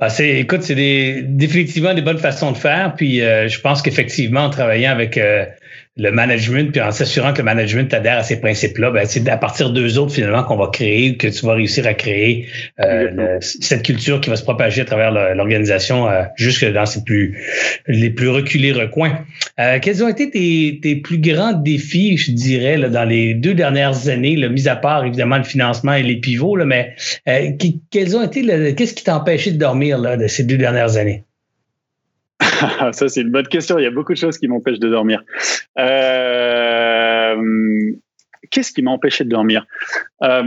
[0.00, 2.94] bah, écoute, c'est définitivement des bonnes façons de faire.
[2.96, 5.46] Puis euh, je pense qu'effectivement, en travaillant avec euh,
[5.96, 9.36] le management, puis en s'assurant que le management adhère à ces principes-là, ben, c'est à
[9.36, 12.48] partir d'eux autres finalement qu'on va créer, que tu vas réussir à créer
[12.80, 17.38] euh, cette culture qui va se propager à travers l'organisation euh, jusque dans ses plus
[17.86, 19.24] les plus reculés recoins.
[19.60, 23.54] Euh, quels ont été tes, tes, plus grands défis, je dirais, là, dans les deux
[23.54, 26.96] dernières années, là, mis à part évidemment le financement et les pivots, là, mais
[27.90, 31.24] quels ont été qu'est-ce qui t'a empêché de dormir là, de ces deux dernières années?
[32.92, 33.78] Ça, c'est une bonne question.
[33.78, 35.22] Il y a beaucoup de choses qui m'empêchent de dormir.
[35.78, 37.36] Euh,
[38.50, 39.66] qu'est-ce qui m'a empêché de dormir
[40.22, 40.42] euh,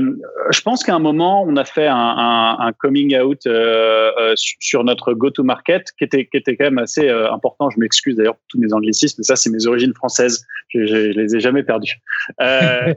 [0.52, 5.92] Je pense qu'à un moment, on a fait un, coming out euh, sur notre go-to-market
[5.98, 7.70] qui était, qui était quand même assez important.
[7.70, 10.46] Je m'excuse d'ailleurs pour tous mes anglicismes, mais ça, c'est mes origines françaises.
[10.70, 11.96] Je, je, les ai jamais perdues.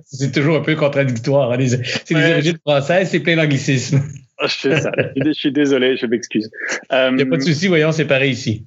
[0.04, 1.52] c'est toujours un peu contradictoire.
[1.52, 1.58] Hein,
[2.04, 4.00] c'est les origines françaises, c'est plein d'anglicismes.
[4.42, 6.50] je suis désolé, je m'excuse.
[6.90, 8.66] Il n'y a pas de souci, voyons, c'est pareil ici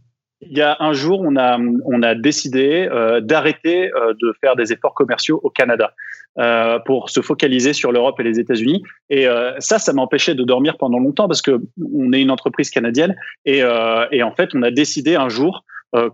[0.49, 4.55] il y a un jour, on a, on a décidé euh, d'arrêter euh, de faire
[4.55, 5.93] des efforts commerciaux au Canada
[6.39, 8.81] euh, pour se focaliser sur l'Europe et les États-Unis.
[9.11, 11.61] Et euh, ça, ça m'a empêché de dormir pendant longtemps parce que
[11.93, 13.15] on est une entreprise canadienne
[13.45, 15.63] et, euh, et en fait, on a décidé un jour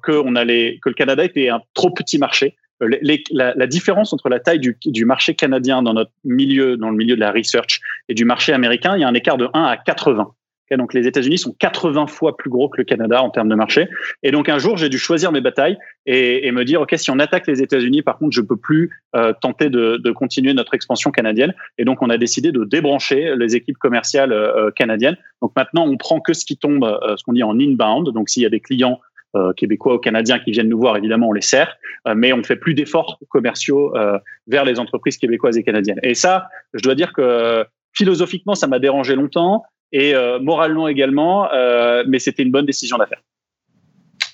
[0.04, 2.58] que on allait, que le Canada était un trop petit marché.
[2.82, 6.98] La, la, différence entre la taille du, du, marché canadien dans notre milieu, dans le
[6.98, 9.64] milieu de la research, et du marché américain, il y a un écart de 1
[9.64, 10.34] à 80
[10.78, 13.88] donc les États-Unis sont 80 fois plus gros que le Canada en termes de marché.
[14.24, 17.12] Et donc un jour, j'ai dû choisir mes batailles et, et, me dire, ok, si
[17.12, 20.74] on attaque les États-Unis, par contre, je peux plus euh, tenter de, de, continuer notre
[20.74, 21.54] expansion canadienne.
[21.78, 25.18] Et donc on a décidé de débrancher les équipes commerciales euh, euh canadiennes.
[25.42, 28.10] Donc maintenant, on prend que ce qui tombe, euh, ce qu'on dit en inbound.
[28.10, 29.00] Donc s'il y a des clients
[29.36, 32.42] euh, québécois ou canadiens qui viennent nous voir, évidemment, on les sert, euh, mais on
[32.42, 34.18] fait plus d'efforts commerciaux euh,
[34.48, 36.00] vers les entreprises québécoises et canadiennes.
[36.02, 37.64] Et ça, je dois dire que
[37.94, 42.98] philosophiquement, ça m'a dérangé longtemps et euh, moralement également, euh, mais c'était une bonne décision
[42.98, 43.22] d'affaire.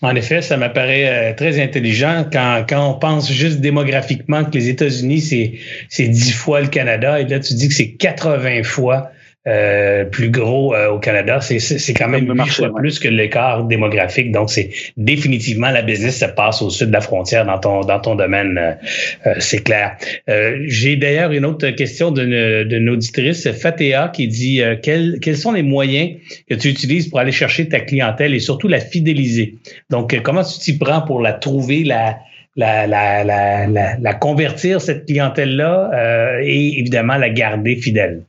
[0.01, 4.69] En effet, ça m'apparaît euh, très intelligent quand, quand on pense juste démographiquement que les
[4.69, 5.53] États-Unis, c'est,
[5.89, 9.09] c'est 10 fois le Canada, et là, tu dis que c'est 80 fois
[9.47, 11.39] euh, plus gros euh, au Canada.
[11.39, 14.31] C'est, quand même huit fois plus que l'écart démographique.
[14.31, 17.99] Donc, c'est définitivement la business se passe au sud de la frontière dans ton dans
[17.99, 18.57] ton domaine.
[18.57, 19.97] Euh, c'est clair.
[20.65, 25.61] j'ai d'ailleurs une autre question d'une, d'une auditrice, Fatéa, qui dit quels, quels sont les
[25.61, 26.17] moyens
[26.49, 29.57] que tu utilises pour aller chercher ta clientèle et surtout la fidéliser?
[29.91, 32.17] Donc, comment tu t'y prends pour la trouver, la
[32.55, 38.23] la, la, la, la, la convertir, cette clientèle-là, et évidemment la garder fidèle?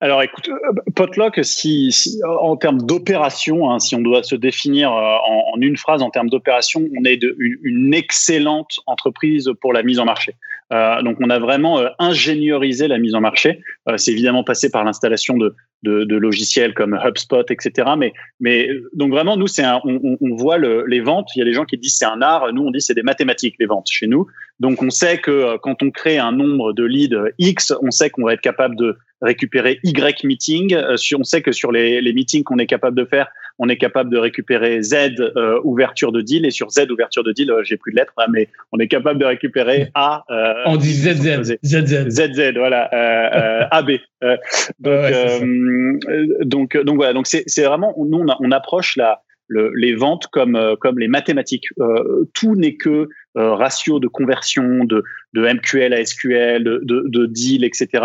[0.00, 4.92] Alors écoute, euh, Potluck, si, si, en termes d'opération, hein, si on doit se définir
[4.92, 5.16] euh,
[5.54, 10.04] en, une phrase en termes d'opération, on est une, excellente entreprise pour la mise en
[10.04, 10.34] marché.
[10.72, 13.62] Euh, donc on a vraiment euh, la mise en marché.
[13.96, 15.54] C'est évidemment passé par l'installation de,
[15.86, 17.90] de, de, logiciels comme HubSpot, etc.
[17.96, 21.28] Mais, mais donc vraiment, nous, c'est on, on, voit le, les ventes.
[21.36, 22.52] Il y a des gens qui disent c'est un art.
[22.52, 24.26] Nous, on dit c'est des mathématiques les ventes chez nous.
[24.60, 28.24] Donc on sait que quand on crée un nombre de leads X, on sait qu'on
[28.24, 30.74] va être capable de récupérer Y meeting.
[30.74, 33.28] Euh, on sait que sur les, les meetings qu'on est capable de faire,
[33.58, 37.32] on est capable de récupérer Z euh, ouverture de deal et sur Z ouverture de
[37.32, 40.24] deal, euh, j'ai plus de lettres, hein, mais on est capable de récupérer A.
[40.30, 41.56] Euh, on dit ZZ.
[41.64, 42.08] ZZ.
[42.08, 42.90] ZZ, voilà.
[42.92, 43.92] Euh, AB.
[44.80, 45.04] donc,
[46.42, 47.12] donc, donc voilà.
[47.12, 51.68] Donc c'est vraiment nous on, on approche la le, les ventes comme comme les mathématiques.
[52.34, 55.04] tout n'est que ratio de conversion de
[55.34, 58.04] de MQL à SQL, de, de, de deal, etc.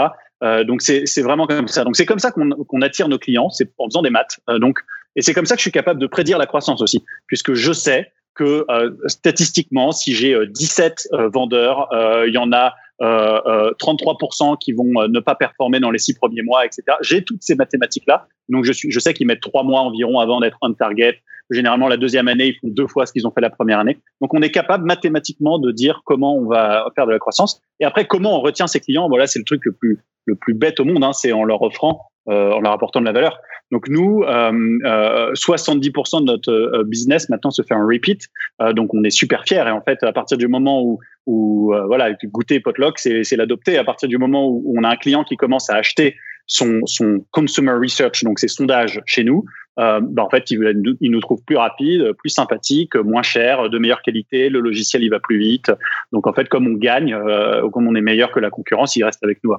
[0.67, 1.83] donc c'est vraiment comme ça.
[1.83, 4.39] Donc c'est comme ça qu'on attire nos clients, c'est en faisant des maths.
[4.59, 4.79] donc
[5.15, 7.73] et c'est comme ça que je suis capable de prédire la croissance aussi, puisque je
[7.73, 8.65] sais que
[9.07, 11.89] statistiquement, si j'ai 17 vendeurs,
[12.27, 16.65] il y en a 33% qui vont ne pas performer dans les six premiers mois,
[16.65, 16.83] etc.
[17.01, 18.27] J'ai toutes ces mathématiques-là.
[18.49, 21.19] Donc, je, suis, je sais qu'ils mettent trois mois environ avant d'être on target.
[21.49, 23.97] Généralement, la deuxième année, ils font deux fois ce qu'ils ont fait la première année.
[24.21, 27.61] Donc, on est capable mathématiquement de dire comment on va faire de la croissance.
[27.79, 29.09] Et après, comment on retient ses clients?
[29.09, 31.03] Voilà, c'est le truc le plus, le plus bête au monde.
[31.03, 33.39] Hein, c'est en leur offrant, euh, en leur apportant de la valeur.
[33.71, 34.51] Donc nous, euh,
[34.85, 38.27] euh, 70% de notre euh, business maintenant se fait en repeat.
[38.61, 39.63] Euh, donc on est super fiers.
[39.65, 43.77] Et en fait, à partir du moment où, où voilà, goûter Potluck, c'est l'adopter.
[43.77, 46.15] À partir du moment où on a un client qui commence à acheter
[46.47, 49.45] son, son consumer research, donc ses sondages chez nous,
[49.79, 50.59] euh, bah en fait, il,
[50.99, 54.49] il, nous trouve plus rapide, plus sympathique, moins cher, de meilleure qualité.
[54.49, 55.71] Le logiciel, il va plus vite.
[56.11, 59.03] Donc, en fait, comme on gagne, euh, comme on est meilleur que la concurrence, il
[59.03, 59.53] reste avec nous.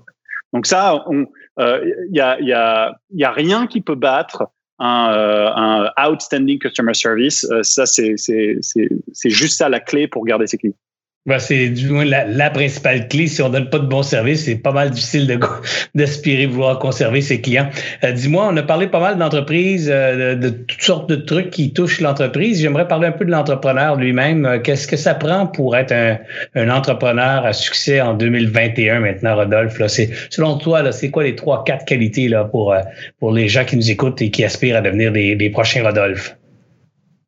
[0.52, 1.26] Donc ça, il
[1.60, 4.48] euh, y, a, y, a, y a rien qui peut battre
[4.78, 7.44] un, euh, un outstanding customer service.
[7.50, 8.16] Euh, ça, c'est
[9.24, 10.74] juste ça la clé pour garder ses clients.
[11.24, 13.28] Ben, c'est du moins la, la, principale clé.
[13.28, 15.38] Si on donne pas de bon service, c'est pas mal difficile de
[15.94, 17.68] d'aspirer vouloir conserver ses clients.
[18.02, 21.72] Euh, dis-moi, on a parlé pas mal d'entreprises, euh, de, toutes sortes de trucs qui
[21.72, 22.60] touchent l'entreprise.
[22.60, 24.44] J'aimerais parler un peu de l'entrepreneur lui-même.
[24.46, 26.18] Euh, qu'est-ce que ça prend pour être un,
[26.56, 29.78] un, entrepreneur à succès en 2021 maintenant, Rodolphe?
[29.78, 32.74] Là, selon toi, c'est quoi les trois, quatre qualités là, pour,
[33.20, 36.36] pour les gens qui nous écoutent et qui aspirent à devenir des, des prochains Rodolphe?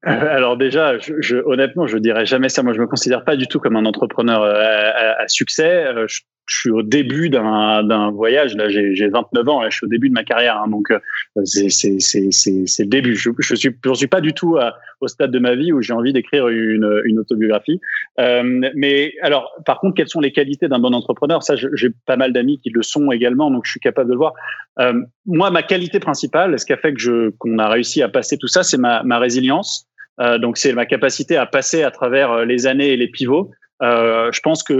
[0.07, 2.63] Alors déjà, je, je, honnêtement, je dirais jamais ça.
[2.63, 5.87] Moi, je me considère pas du tout comme un entrepreneur euh, à, à, succès.
[5.87, 8.55] Euh, je, je, suis au début d'un voyage.
[8.55, 9.63] Là, j'ai 29 ans.
[9.71, 10.61] Je suis au début de ma carrière.
[10.63, 10.99] Hein, donc, euh,
[11.45, 13.17] c'est le début.
[13.17, 14.59] Je, je suis, je suis pas du tout
[15.05, 17.81] au stade de ma vie où j'ai envie d'écrire une, une, autobiographie.
[18.19, 21.43] Euh, mais alors, par contre, quelles sont les qualités d'un bon entrepreneur?
[21.43, 24.19] Ça, j'ai pas mal d'amis qui le sont également, donc je suis capable de le
[24.19, 24.33] voir.
[24.81, 24.95] Euh,
[25.27, 28.49] moi, ma qualité principale, ce qui a fait que qu'on a réussi à passer tout
[28.49, 29.87] ça, c'est ma, ma résilience.
[30.21, 33.51] Euh, donc c'est ma capacité à passer à travers euh, les années et les pivots.
[33.83, 34.73] Euh, je pense que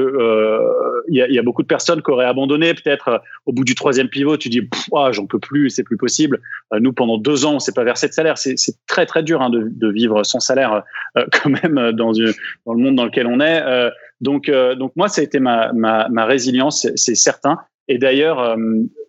[1.09, 3.75] il y, a, y, a, beaucoup de personnes qui auraient abandonné peut-être au bout du
[3.75, 4.37] troisième pivot.
[4.37, 6.41] Tu dis, ah, j'en peux plus, c'est plus possible.
[6.79, 8.39] nous, pendant deux ans, on s'est pas versé de salaire.
[8.39, 8.57] C'est
[8.87, 10.85] très très dur hein, de, de, vivre sans salaire
[11.33, 13.91] quand même dans, dans le monde dans lequel on est.
[14.21, 17.59] donc donc moi, ça a été ma, ma, ma résilience, c'est certain.
[17.87, 18.57] Et d'ailleurs, euh,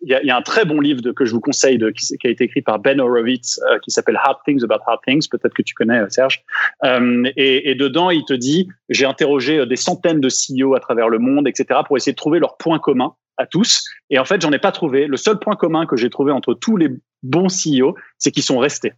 [0.02, 2.06] il y, y, a un très bon livre de, que je vous conseille, de, qui,
[2.18, 5.28] qui, a été écrit par Ben Horowitz, euh, qui s'appelle Hard Things About Hard Things.
[5.30, 6.44] Peut-être que tu connais, euh, Serge.
[6.84, 11.18] Et, et, dedans, il te dit, j'ai interrogé des centaines de CEO à travers le
[11.18, 13.84] monde, etc., pour essayer de trouver leurs points communs à tous.
[14.10, 15.06] Et en fait, j'en ai pas trouvé.
[15.06, 16.88] Le seul point commun que j'ai trouvé entre tous les
[17.22, 18.92] bons CEO, c'est qu'ils sont restés.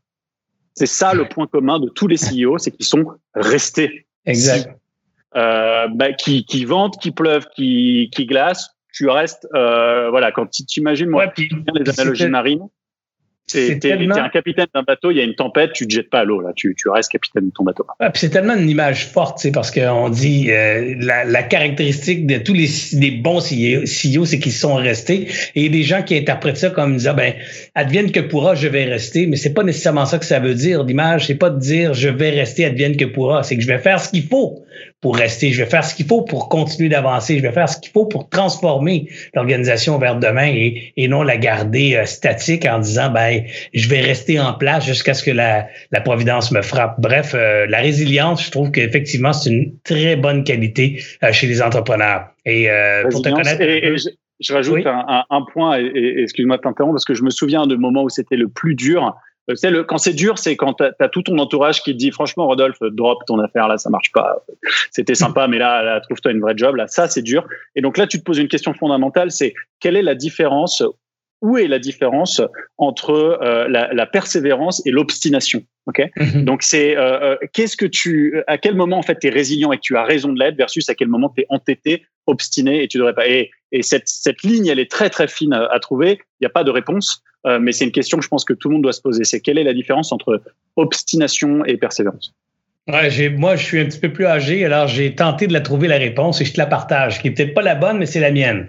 [0.74, 3.04] C'est ça le point commun de tous les CEO, c'est qu'ils sont
[3.34, 4.06] restés.
[4.26, 4.68] Exact.
[5.36, 10.46] Euh, bah, qui, qui vendent, qui pleuvent, qui, qui glacent, tu restes, euh, voilà, quand
[10.46, 12.68] tu t'imagines, moi, ouais, les analogies marines,
[13.50, 14.16] T'es tellement...
[14.16, 16.42] un capitaine d'un bateau, il y a une tempête, tu te jettes pas à l'eau
[16.42, 17.86] là, tu, tu restes capitaine de ton bateau.
[17.98, 22.36] Ah, c'est tellement une image forte, c'est parce qu'on dit euh, la, la, caractéristique de
[22.36, 22.68] tous les,
[22.98, 25.28] les bons CEO, c'est qu'ils sont restés.
[25.54, 27.32] Et des gens qui interprètent ça comme disant ben
[27.74, 30.84] advienne que pourra, je vais rester, mais c'est pas nécessairement ça que ça veut dire.
[30.84, 33.78] L'image, c'est pas de dire je vais rester advienne que pourra, c'est que je vais
[33.78, 34.62] faire ce qu'il faut
[35.00, 35.52] pour rester.
[35.52, 37.38] Je vais faire ce qu'il faut pour continuer d'avancer.
[37.38, 41.36] Je vais faire ce qu'il faut pour transformer l'organisation vers demain et, et non la
[41.36, 43.42] garder euh, statique en disant ben
[43.74, 47.00] je vais rester en place jusqu'à ce que la, la providence me frappe.
[47.00, 51.62] Bref, euh, la résilience, je trouve qu'effectivement c'est une très bonne qualité euh, chez les
[51.62, 52.28] entrepreneurs.
[52.44, 52.68] Et
[53.10, 53.62] pour te connaître.
[54.40, 57.76] je, rajoute un, un, point, et, excuse-moi de t'interrompre, parce que je me souviens de
[57.76, 59.14] moments où c'était le plus dur
[59.54, 62.10] c'est le, quand c'est dur, c'est quand tu as, tout ton entourage qui te dit
[62.10, 64.44] franchement, Rodolphe, drop ton affaire là, ça marche pas.
[64.90, 66.76] C'était sympa, mais là, là trouve-toi une vraie job.
[66.76, 67.46] Là, ça c'est dur.
[67.74, 70.82] Et donc là, tu te poses une question fondamentale, c'est quelle est la différence
[71.40, 72.42] où est la différence
[72.78, 76.00] entre euh, la, la, persévérance et l'obstination Ok?
[76.00, 76.44] Mm-hmm.
[76.44, 79.76] Donc c'est euh, euh, qu'est-ce que tu, à quel moment en fait es résilient et
[79.76, 82.88] que tu as raison de l'être versus à quel moment tu es entêté, obstiné et
[82.88, 83.28] tu devrais pas.
[83.28, 86.18] Et, et cette, cette ligne, elle est très très fine à, à trouver.
[86.40, 87.22] Il n'y a pas de réponse.
[87.46, 89.24] Euh, mais c'est une question que je pense que tout le monde doit se poser.
[89.24, 90.42] C'est quelle est la différence entre
[90.76, 92.34] obstination et persévérance?
[92.88, 95.98] Moi, je suis un petit peu plus âgé, alors j'ai tenté de la trouver la
[95.98, 98.30] réponse et je te la partage, qui est peut-être pas la bonne, mais c'est la
[98.30, 98.68] mienne.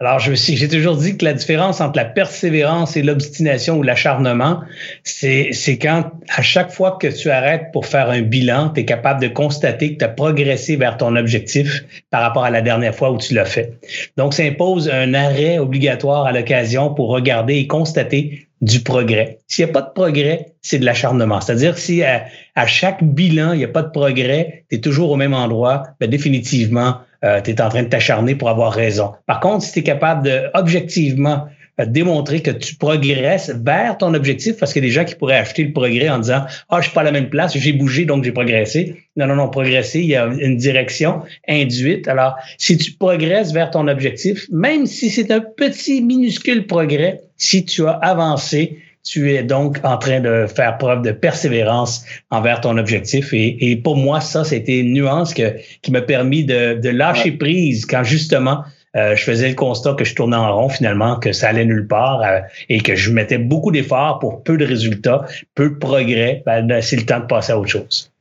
[0.00, 4.62] Alors, j'ai toujours dit que la différence entre la persévérance et l'obstination ou l'acharnement,
[5.04, 9.22] c'est quand à chaque fois que tu arrêtes pour faire un bilan, tu es capable
[9.22, 13.12] de constater que tu as progressé vers ton objectif par rapport à la dernière fois
[13.12, 13.74] où tu l'as fait.
[14.16, 19.40] Donc, ça impose un arrêt obligatoire à l'occasion pour regarder et constater du progrès.
[19.48, 21.40] S'il n'y a pas de progrès, c'est de l'acharnement.
[21.40, 25.16] C'est-à-dire si à, chaque bilan, il n'y a pas de progrès, tu es toujours au
[25.16, 29.12] même endroit, ben définitivement, euh, tu es en train de t'acharner pour avoir raison.
[29.26, 31.46] Par contre, si tu es capable de objectivement
[31.86, 35.38] démontrer que tu progresses vers ton objectif parce qu'il y a des gens qui pourraient
[35.38, 38.04] acheter le progrès en disant ah je suis pas à la même place j'ai bougé
[38.04, 38.96] donc j'ai progressé.
[39.16, 42.08] Non non non progresser il y a une direction induite.
[42.08, 47.64] Alors si tu progresses vers ton objectif même si c'est un petit minuscule progrès si
[47.64, 52.78] tu as avancé tu es donc en train de faire preuve de persévérance envers ton
[52.78, 53.30] objectif.
[53.32, 57.84] Et, pour moi, ça, c'était une nuance que, qui m'a permis de, de lâcher prise
[57.84, 58.62] quand justement
[58.96, 61.86] euh, je faisais le constat que je tournais en rond finalement, que ça allait nulle
[61.86, 65.24] part euh, et que je mettais beaucoup d'efforts pour peu de résultats,
[65.54, 66.42] peu de progrès.
[66.46, 68.11] Ben, c'est le temps de passer à autre chose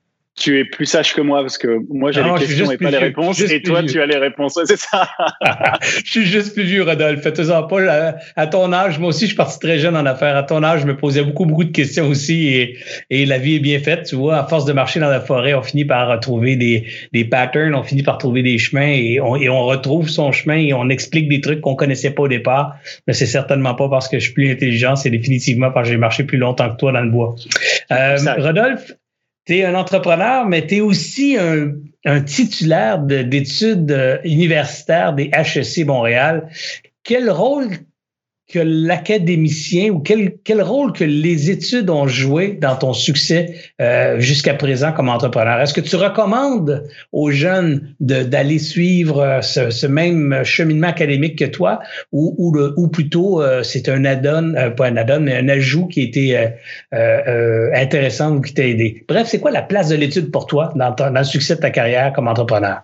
[0.42, 2.98] tu es plus sage que moi parce que moi j'ai les questions et pas les
[2.98, 4.60] réponses et toi tu as les réponses.
[4.66, 5.08] C'est ça.
[6.04, 7.22] je suis juste plus vieux, Rodolphe.
[7.22, 8.16] Fais-toi pas.
[8.36, 10.36] À, ton âge, moi aussi, je suis parti très jeune en affaires.
[10.36, 12.78] À ton âge, je me posais beaucoup, beaucoup de questions aussi et,
[13.10, 14.08] et la vie est bien faite.
[14.08, 17.26] Tu vois, à force de marcher dans la forêt, on finit par trouver des, des
[17.26, 20.74] patterns, on finit par trouver des chemins et on, et on retrouve son chemin et
[20.74, 22.76] on explique des trucs qu'on connaissait pas au départ.
[23.08, 26.00] Mais c'est certainement pas parce que je suis plus intelligent, c'est définitivement parce que j'ai
[26.00, 27.36] marché plus longtemps que toi dans le bois.
[27.92, 28.94] Euh, Rodolphe,
[29.52, 31.74] tu es un entrepreneur, mais tu es aussi un,
[32.06, 36.50] un titulaire d'études euh, universitaires des HEC Montréal.
[37.04, 37.68] Quel rôle
[38.52, 44.20] que l'académicien ou quel, quel rôle que les études ont joué dans ton succès euh,
[44.20, 45.60] jusqu'à présent comme entrepreneur?
[45.62, 51.46] Est-ce que tu recommandes aux jeunes d'aller suivre euh, ce, ce, même cheminement académique que
[51.46, 51.80] toi?
[52.12, 55.48] Ou, ou, le, ou plutôt euh, c'est un add-on, euh, pas un add-on, mais un
[55.48, 56.58] ajout qui était
[57.74, 59.06] intéressant ou qui t'a aidé?
[59.08, 61.70] Bref, c'est quoi la place de l'étude pour toi dans, dans le succès de ta
[61.70, 62.82] carrière comme entrepreneur?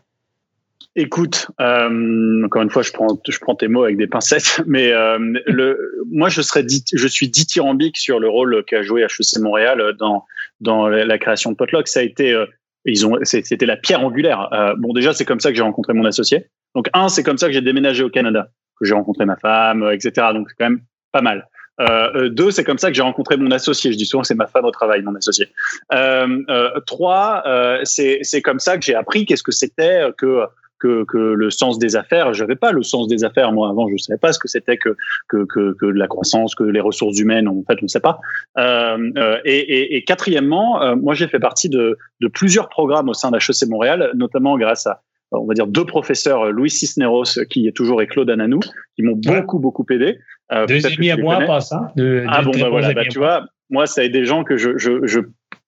[0.99, 4.91] Écoute, euh, encore une fois, je prends, je prends tes mots avec des pincettes, mais
[4.91, 9.39] euh, le, moi, je serais, dit, je suis dithyrambique sur le rôle qu'a joué HEC
[9.39, 10.25] Montréal dans
[10.59, 11.87] dans la création de Potluck.
[11.87, 12.47] Ça a été, euh,
[12.83, 14.49] ils ont, c'était la pierre angulaire.
[14.53, 16.47] Euh, bon, déjà, c'est comme ça que j'ai rencontré mon associé.
[16.73, 18.47] Donc, un, c'est comme ça que j'ai déménagé au Canada,
[18.79, 20.27] que j'ai rencontré ma femme, etc.
[20.33, 20.81] Donc, c'est quand même
[21.11, 21.47] pas mal.
[21.79, 23.91] Euh, deux, c'est comme ça que j'ai rencontré mon associé.
[23.91, 25.47] Je dis souvent c'est ma femme au travail, mon associé.
[25.93, 27.43] Euh, euh, trois,
[27.83, 30.43] c'est comme ça que j'ai appris qu'est-ce que c'était que
[30.79, 32.33] que, que le sens des affaires.
[32.33, 33.87] Je n'avais pas le sens des affaires moi avant.
[33.87, 34.95] Je ne savais pas ce que c'était que,
[35.27, 37.47] que, que, que la croissance, que les ressources humaines.
[37.47, 38.19] En fait, on ne sait pas.
[38.57, 43.09] Euh, euh, et, et, et, quatrièmement, euh, moi j'ai fait partie de, de plusieurs programmes
[43.09, 45.01] au sein d'HEC Montréal, notamment grâce à
[45.31, 48.59] on va dire deux professeurs, Louis Cisneros qui est toujours et Claude Ananou,
[48.95, 50.19] qui m'ont beaucoup beaucoup aidé.
[50.51, 51.91] Euh, deux amis à moi passant.
[51.95, 54.77] De, ah bon, bah voilà, bah, tu vois, moi ça a des gens que je,
[54.77, 55.19] je, je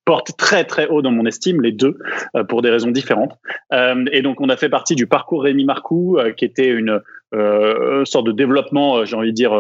[0.10, 2.00] porte très très haut dans mon estime, les deux,
[2.36, 3.38] euh, pour des raisons différentes.
[3.72, 7.00] Euh, et donc on a fait partie du parcours Rémi Marcoux, euh, qui était une
[8.06, 9.52] sorte de développement, j'ai envie de dire,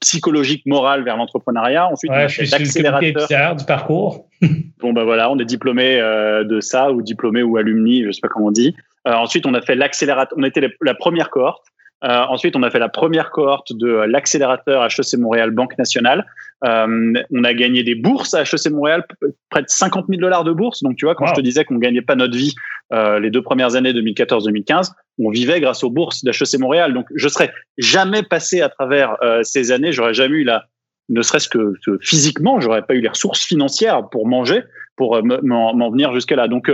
[0.00, 1.86] psychologique, moral vers l'entrepreneuriat.
[1.86, 4.26] Ensuite, on a fait l'accélérateur du parcours.
[4.80, 8.26] bon ben voilà, on est diplômé de ça ou diplômé ou alumni, je sais pas
[8.26, 8.74] comment on dit.
[9.04, 10.36] ensuite, on a fait l'accélérateur.
[10.36, 11.66] On était la première cohorte.
[12.02, 16.26] Euh, ensuite, on a fait la première cohorte de l'accélérateur HEC Montréal Banque Nationale.
[16.64, 19.04] Euh, on a gagné des bourses à HEC Montréal,
[19.50, 20.82] près de 50 000 dollars de bourses.
[20.82, 22.54] Donc, tu vois, quand je te disais qu'on gagnait pas notre vie
[22.92, 26.92] euh, les deux premières années 2014-2015, on vivait grâce aux bourses d'HEC Montréal.
[26.92, 29.92] Donc, je serais jamais passé à travers euh, ces années.
[29.92, 30.64] J'aurais jamais eu la,
[31.08, 34.62] ne serait-ce que, que physiquement, j'aurais pas eu les ressources financières pour manger,
[34.96, 36.48] pour euh, m'en venir jusque là.
[36.48, 36.70] Donc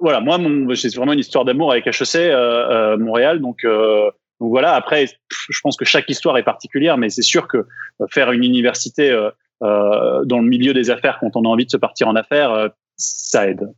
[0.00, 0.38] voilà, moi,
[0.76, 2.32] c'est vraiment une histoire d'amour avec HEC
[2.98, 3.40] Montréal.
[3.40, 3.66] Donc
[4.40, 8.06] donc voilà, après, je pense que chaque histoire est particulière, mais c'est sûr que euh,
[8.08, 9.30] faire une université euh,
[9.62, 12.70] euh, dans le milieu des affaires quand on a envie de se partir en affaires,
[12.96, 13.72] ça aide.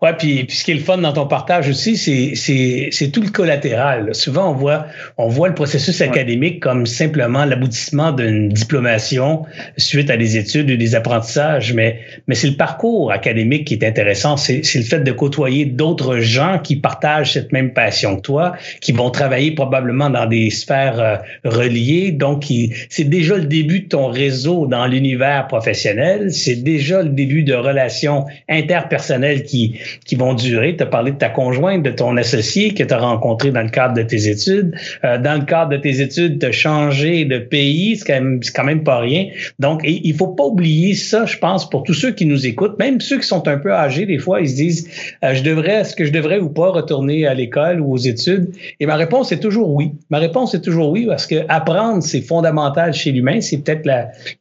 [0.00, 3.10] Ouais, puis, puis ce qui est le fun dans ton partage aussi, c'est, c'est, c'est
[3.10, 4.14] tout le collatéral.
[4.14, 4.86] Souvent, on voit,
[5.18, 9.44] on voit le processus académique comme simplement l'aboutissement d'une diplomation
[9.76, 13.84] suite à des études ou des apprentissages, mais, mais c'est le parcours académique qui est
[13.84, 14.36] intéressant.
[14.36, 18.52] C'est, c'est le fait de côtoyer d'autres gens qui partagent cette même passion que toi,
[18.80, 22.12] qui vont travailler probablement dans des sphères euh, reliées.
[22.12, 22.44] Donc,
[22.88, 26.32] c'est déjà le début de ton réseau dans l'univers professionnel.
[26.32, 29.71] C'est déjà le début de relations interpersonnelles qui,
[30.04, 30.76] qui, vont durer.
[30.76, 33.70] Tu as parlé de ta conjointe, de ton associé que tu as rencontré dans le
[33.70, 34.74] cadre de tes études.
[35.04, 38.40] Euh, dans le cadre de tes études, tu as changé de pays, c'est quand, même,
[38.54, 39.26] quand même pas rien.
[39.58, 43.00] Donc, il faut pas oublier ça, je pense, pour tous ceux qui nous écoutent, même
[43.00, 44.88] ceux qui sont un peu âgés, des fois, ils se disent,
[45.24, 48.52] euh, je devrais, est-ce que je devrais ou pas retourner à l'école ou aux études?
[48.80, 49.92] Et ma réponse est toujours oui.
[50.10, 53.40] Ma réponse est toujours oui parce que apprendre, c'est fondamental chez l'humain.
[53.40, 53.86] C'est peut-être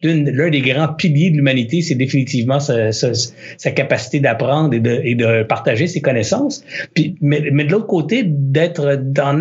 [0.03, 3.11] l'un des grands piliers de l'humanité, c'est définitivement sa, sa,
[3.57, 6.63] sa capacité d'apprendre et de, et de partager ses connaissances.
[6.93, 9.33] Puis, mais, de l'autre côté, d'être dans,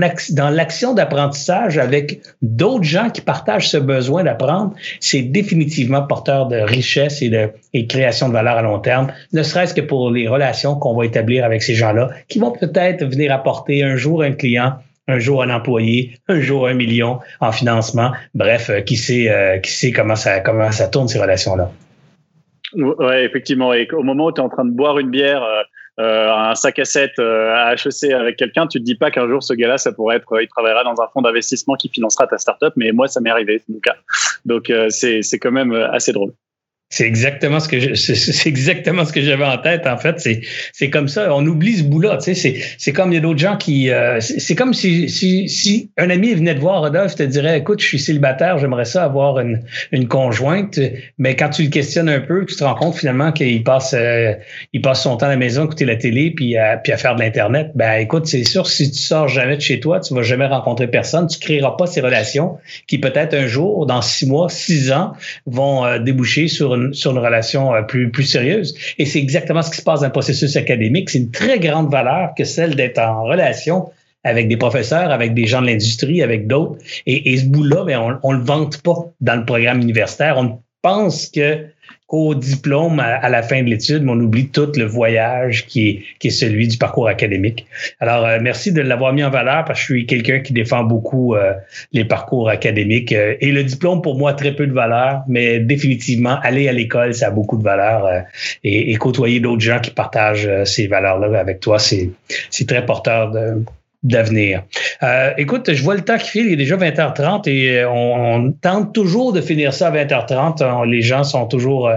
[0.51, 7.22] l'action d'apprentissage avec d'autres gens qui partagent ce besoin d'apprendre, c'est définitivement porteur de richesse
[7.22, 10.28] et de, et de création de valeur à long terme, ne serait-ce que pour les
[10.28, 14.33] relations qu'on va établir avec ces gens-là, qui vont peut-être venir apporter un jour un
[14.33, 14.74] client
[15.09, 18.12] un jour un employé, un jour un million en financement.
[18.35, 21.70] Bref, euh, qui sait, euh, qui sait comment ça, comment ça tourne ces relations-là.
[22.74, 23.74] Oui, effectivement.
[23.74, 25.62] Et au moment où tu es en train de boire une bière, euh,
[26.01, 29.55] un sac à 7 à HEC avec quelqu'un, tu te dis pas qu'un jour ce
[29.55, 32.73] gars-là, ça pourrait être, il travaillera dans un fonds d'investissement qui financera ta startup.
[32.77, 33.97] Mais moi, ça m'est arrivé, c'est mon cas.
[34.45, 36.33] Donc c'est c'est quand même assez drôle.
[36.93, 39.86] C'est exactement ce que c'est exactement ce que j'avais en tête.
[39.86, 40.41] En fait, c'est
[40.72, 41.32] c'est comme ça.
[41.32, 42.16] On oublie ce bout-là.
[42.16, 43.91] Tu sais, c'est c'est comme il y a d'autres gens qui.
[43.91, 47.80] Euh, c'est comme si, si si un ami venait de voir Rodolphe, te dirait, écoute,
[47.80, 49.62] je suis célibataire, j'aimerais ça avoir une
[49.93, 50.80] une conjointe.
[51.16, 54.34] Mais quand tu le questionnes un peu, tu te rends compte finalement qu'il passe euh,
[54.72, 56.97] il passe son temps à la maison à écouter la télé puis à puis à
[56.97, 57.70] faire de l'internet.
[57.76, 60.88] Ben écoute, c'est sûr si tu sors jamais de chez toi, tu vas jamais rencontrer
[60.88, 61.28] personne.
[61.28, 65.12] Tu créeras pas ces relations qui peut-être un jour, dans six mois, six ans,
[65.47, 68.74] vont euh, déboucher sur une sur une relation euh, plus, plus sérieuse.
[68.99, 71.11] Et c'est exactement ce qui se passe dans le processus académique.
[71.11, 73.91] C'est une très grande valeur que celle d'être en relation
[74.24, 76.76] avec des professeurs, avec des gens de l'industrie, avec d'autres.
[77.07, 80.37] Et, ce bout-là, ben, on, on le vante pas dans le programme universitaire.
[80.37, 81.66] On pense que
[82.11, 86.03] au diplôme à, la fin de l'étude, mais on oublie tout le voyage qui est,
[86.19, 87.67] qui est celui du parcours académique.
[88.01, 90.83] Alors, euh, merci de l'avoir mis en valeur parce que je suis quelqu'un qui défend
[90.83, 91.53] beaucoup euh,
[91.93, 93.13] les parcours académiques.
[93.13, 97.15] Euh, et le diplôme, pour moi, très peu de valeur, mais définitivement, aller à l'école,
[97.15, 98.25] ça a beaucoup de valeur.
[98.65, 102.11] Et, et, côtoyer d'autres gens qui partagent ces valeurs-là avec toi, c'est
[102.67, 103.63] très porteur de,
[104.03, 104.63] d'avenir.
[105.03, 108.51] Euh, écoute, je vois le temps qui file, il est déjà 20h30 et euh, on,
[108.53, 110.89] tente toujours de finir ça à 20h30.
[110.89, 111.97] les gens sont toujours euh,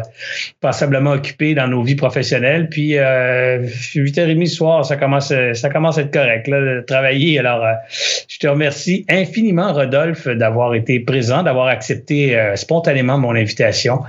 [0.60, 2.68] passablement occupés dans nos vies professionnelles.
[2.70, 7.39] Puis euh, 8h30 ce soir, ça commence, ça commence à être correct là, de travailler.
[7.39, 7.66] Alors,
[8.28, 13.99] je te remercie infiniment, Rodolphe, d'avoir été présent, d'avoir accepté spontanément mon invitation.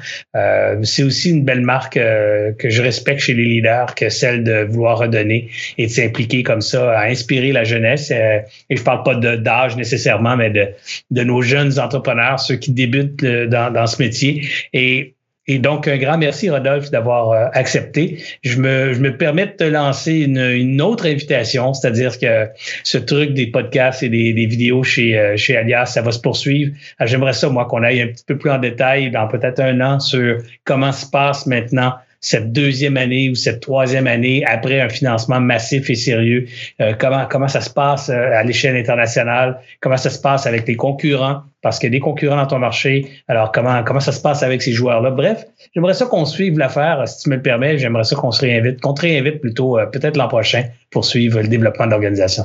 [0.83, 4.99] C'est aussi une belle marque que je respecte chez les leaders que celle de vouloir
[4.99, 9.15] redonner et de s'impliquer comme ça, à inspirer la jeunesse euh, et je parle pas
[9.15, 14.47] d'âge nécessairement, mais de, nos jeunes entrepreneurs, ceux qui débutent euh, dans, ce métier.
[14.73, 15.15] Et
[15.59, 18.19] donc, un grand merci, Rodolphe, d'avoir euh, accepté.
[18.43, 22.49] Je me, permets de te lancer une, autre invitation, c'est-à-dire que
[22.83, 26.75] ce truc des podcasts et des, vidéos chez, chez Alias, ça va se poursuivre.
[27.01, 30.01] J'aimerais ça, moi, qu'on aille un petit peu plus en détail dans peut-être un an
[30.01, 31.95] sur comment se passe maintenant
[32.25, 36.47] cette deuxième année ou cette troisième année après un financement massif et sérieux?
[36.81, 39.61] Euh, comment, comment ça se passe euh, à l'échelle internationale?
[39.81, 41.43] Comment ça se passe avec les concurrents?
[41.61, 43.07] Parce qu'il y a des concurrents dans ton marché.
[43.29, 45.11] Alors, comment, comment ça se passe avec ces joueurs-là?
[45.11, 45.45] Bref,
[45.75, 47.07] j'aimerais ça qu'on suive l'affaire.
[47.07, 49.85] Si tu me le permets, j'aimerais ça qu'on se réinvite, qu'on te réinvite plutôt euh,
[49.85, 52.45] peut-être l'an prochain pour suivre le développement de l'organisation.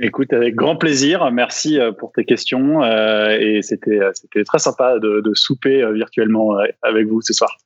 [0.00, 1.30] Écoute, avec grand plaisir.
[1.30, 7.22] Merci pour tes questions et c'était c'était très sympa de, de souper virtuellement avec vous
[7.22, 7.56] ce soir.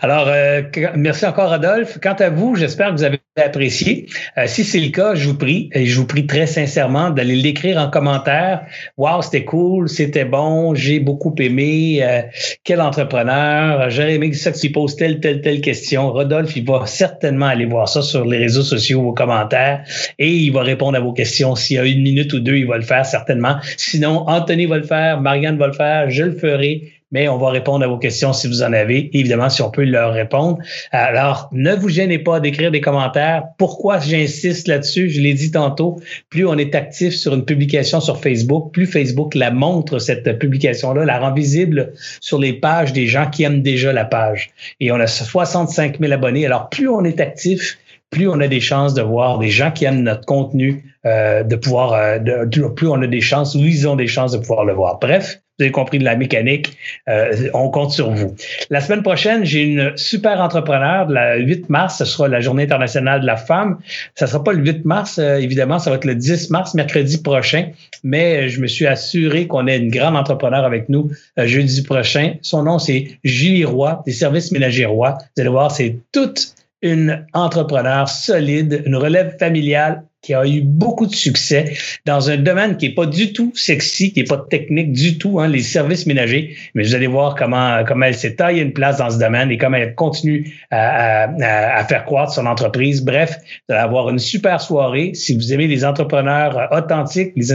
[0.00, 0.62] Alors, euh,
[0.94, 1.98] merci encore, Adolphe.
[2.00, 4.06] Quant à vous, j'espère que vous avez apprécié.
[4.36, 7.36] Euh, si c'est le cas, je vous prie, et je vous prie très sincèrement d'aller
[7.36, 8.62] l'écrire en commentaire.
[8.96, 12.00] Wow, c'était cool, c'était bon, j'ai beaucoup aimé.
[12.02, 12.22] Euh,
[12.64, 13.90] quel entrepreneur.
[13.90, 16.12] J'aurais aimé que ça tu poses telle, telle, telle question.
[16.12, 19.84] Rodolphe, il va certainement aller voir ça sur les réseaux sociaux, vos commentaires,
[20.18, 21.54] et il va répondre à vos questions.
[21.56, 23.56] S'il y a une minute ou deux, il va le faire certainement.
[23.76, 27.50] Sinon, Anthony va le faire, Marianne va le faire, je le ferai mais on va
[27.50, 30.58] répondre à vos questions si vous en avez, évidemment, si on peut leur répondre.
[30.90, 33.44] Alors, ne vous gênez pas d'écrire des commentaires.
[33.58, 35.08] Pourquoi j'insiste là-dessus?
[35.10, 39.34] Je l'ai dit tantôt, plus on est actif sur une publication sur Facebook, plus Facebook
[39.34, 43.92] la montre, cette publication-là, la rend visible sur les pages des gens qui aiment déjà
[43.92, 44.50] la page.
[44.80, 46.46] Et on a 65 000 abonnés.
[46.46, 47.78] Alors, plus on est actif,
[48.10, 51.56] plus on a des chances de voir des gens qui aiment notre contenu, euh, de
[51.56, 54.64] pouvoir, euh, de, plus on a des chances, ou ils ont des chances de pouvoir
[54.64, 54.98] le voir.
[55.00, 56.76] Bref, vous avez compris de la mécanique,
[57.08, 58.36] euh, on compte sur vous.
[58.70, 63.22] La semaine prochaine, j'ai une super entrepreneur, le 8 mars, ce sera la Journée internationale
[63.22, 63.78] de la femme.
[64.14, 67.20] Ça sera pas le 8 mars, euh, évidemment, ça va être le 10 mars, mercredi
[67.20, 67.70] prochain,
[68.04, 72.34] mais je me suis assuré qu'on ait une grande entrepreneur avec nous euh, jeudi prochain.
[72.42, 75.18] Son nom, c'est Julie Roy, des services ménagers Roy.
[75.36, 81.06] Vous allez voir, c'est toute une entrepreneur solide, une relève familiale qui a eu beaucoup
[81.06, 84.92] de succès dans un domaine qui est pas du tout sexy, qui est pas technique
[84.92, 86.56] du tout, hein, les services ménagers.
[86.74, 89.58] Mais vous allez voir comment comment elle s'est taillée une place dans ce domaine et
[89.58, 93.04] comment elle continue à, à, à faire croître son entreprise.
[93.04, 93.38] Bref,
[93.68, 95.12] vous allez avoir une super soirée.
[95.14, 97.52] Si vous aimez les entrepreneurs authentiques, les,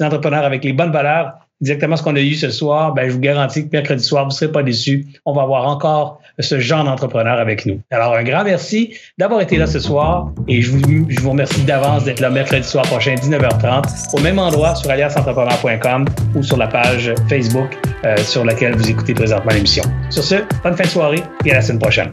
[0.00, 3.20] entrepreneurs avec les bonnes valeurs, exactement ce qu'on a eu ce soir, ben, je vous
[3.20, 5.06] garantis que mercredi soir, vous ne serez pas déçus.
[5.24, 7.80] On va avoir encore ce genre d'entrepreneur avec nous.
[7.90, 11.62] Alors, un grand merci d'avoir été là ce soir et je vous, je vous remercie
[11.62, 16.66] d'avance d'être là mercredi soir prochain, 19h30, au même endroit sur aliasentrepreneur.com ou sur la
[16.66, 19.84] page Facebook euh, sur laquelle vous écoutez présentement l'émission.
[20.10, 22.12] Sur ce, bonne fin de soirée et à la semaine prochaine.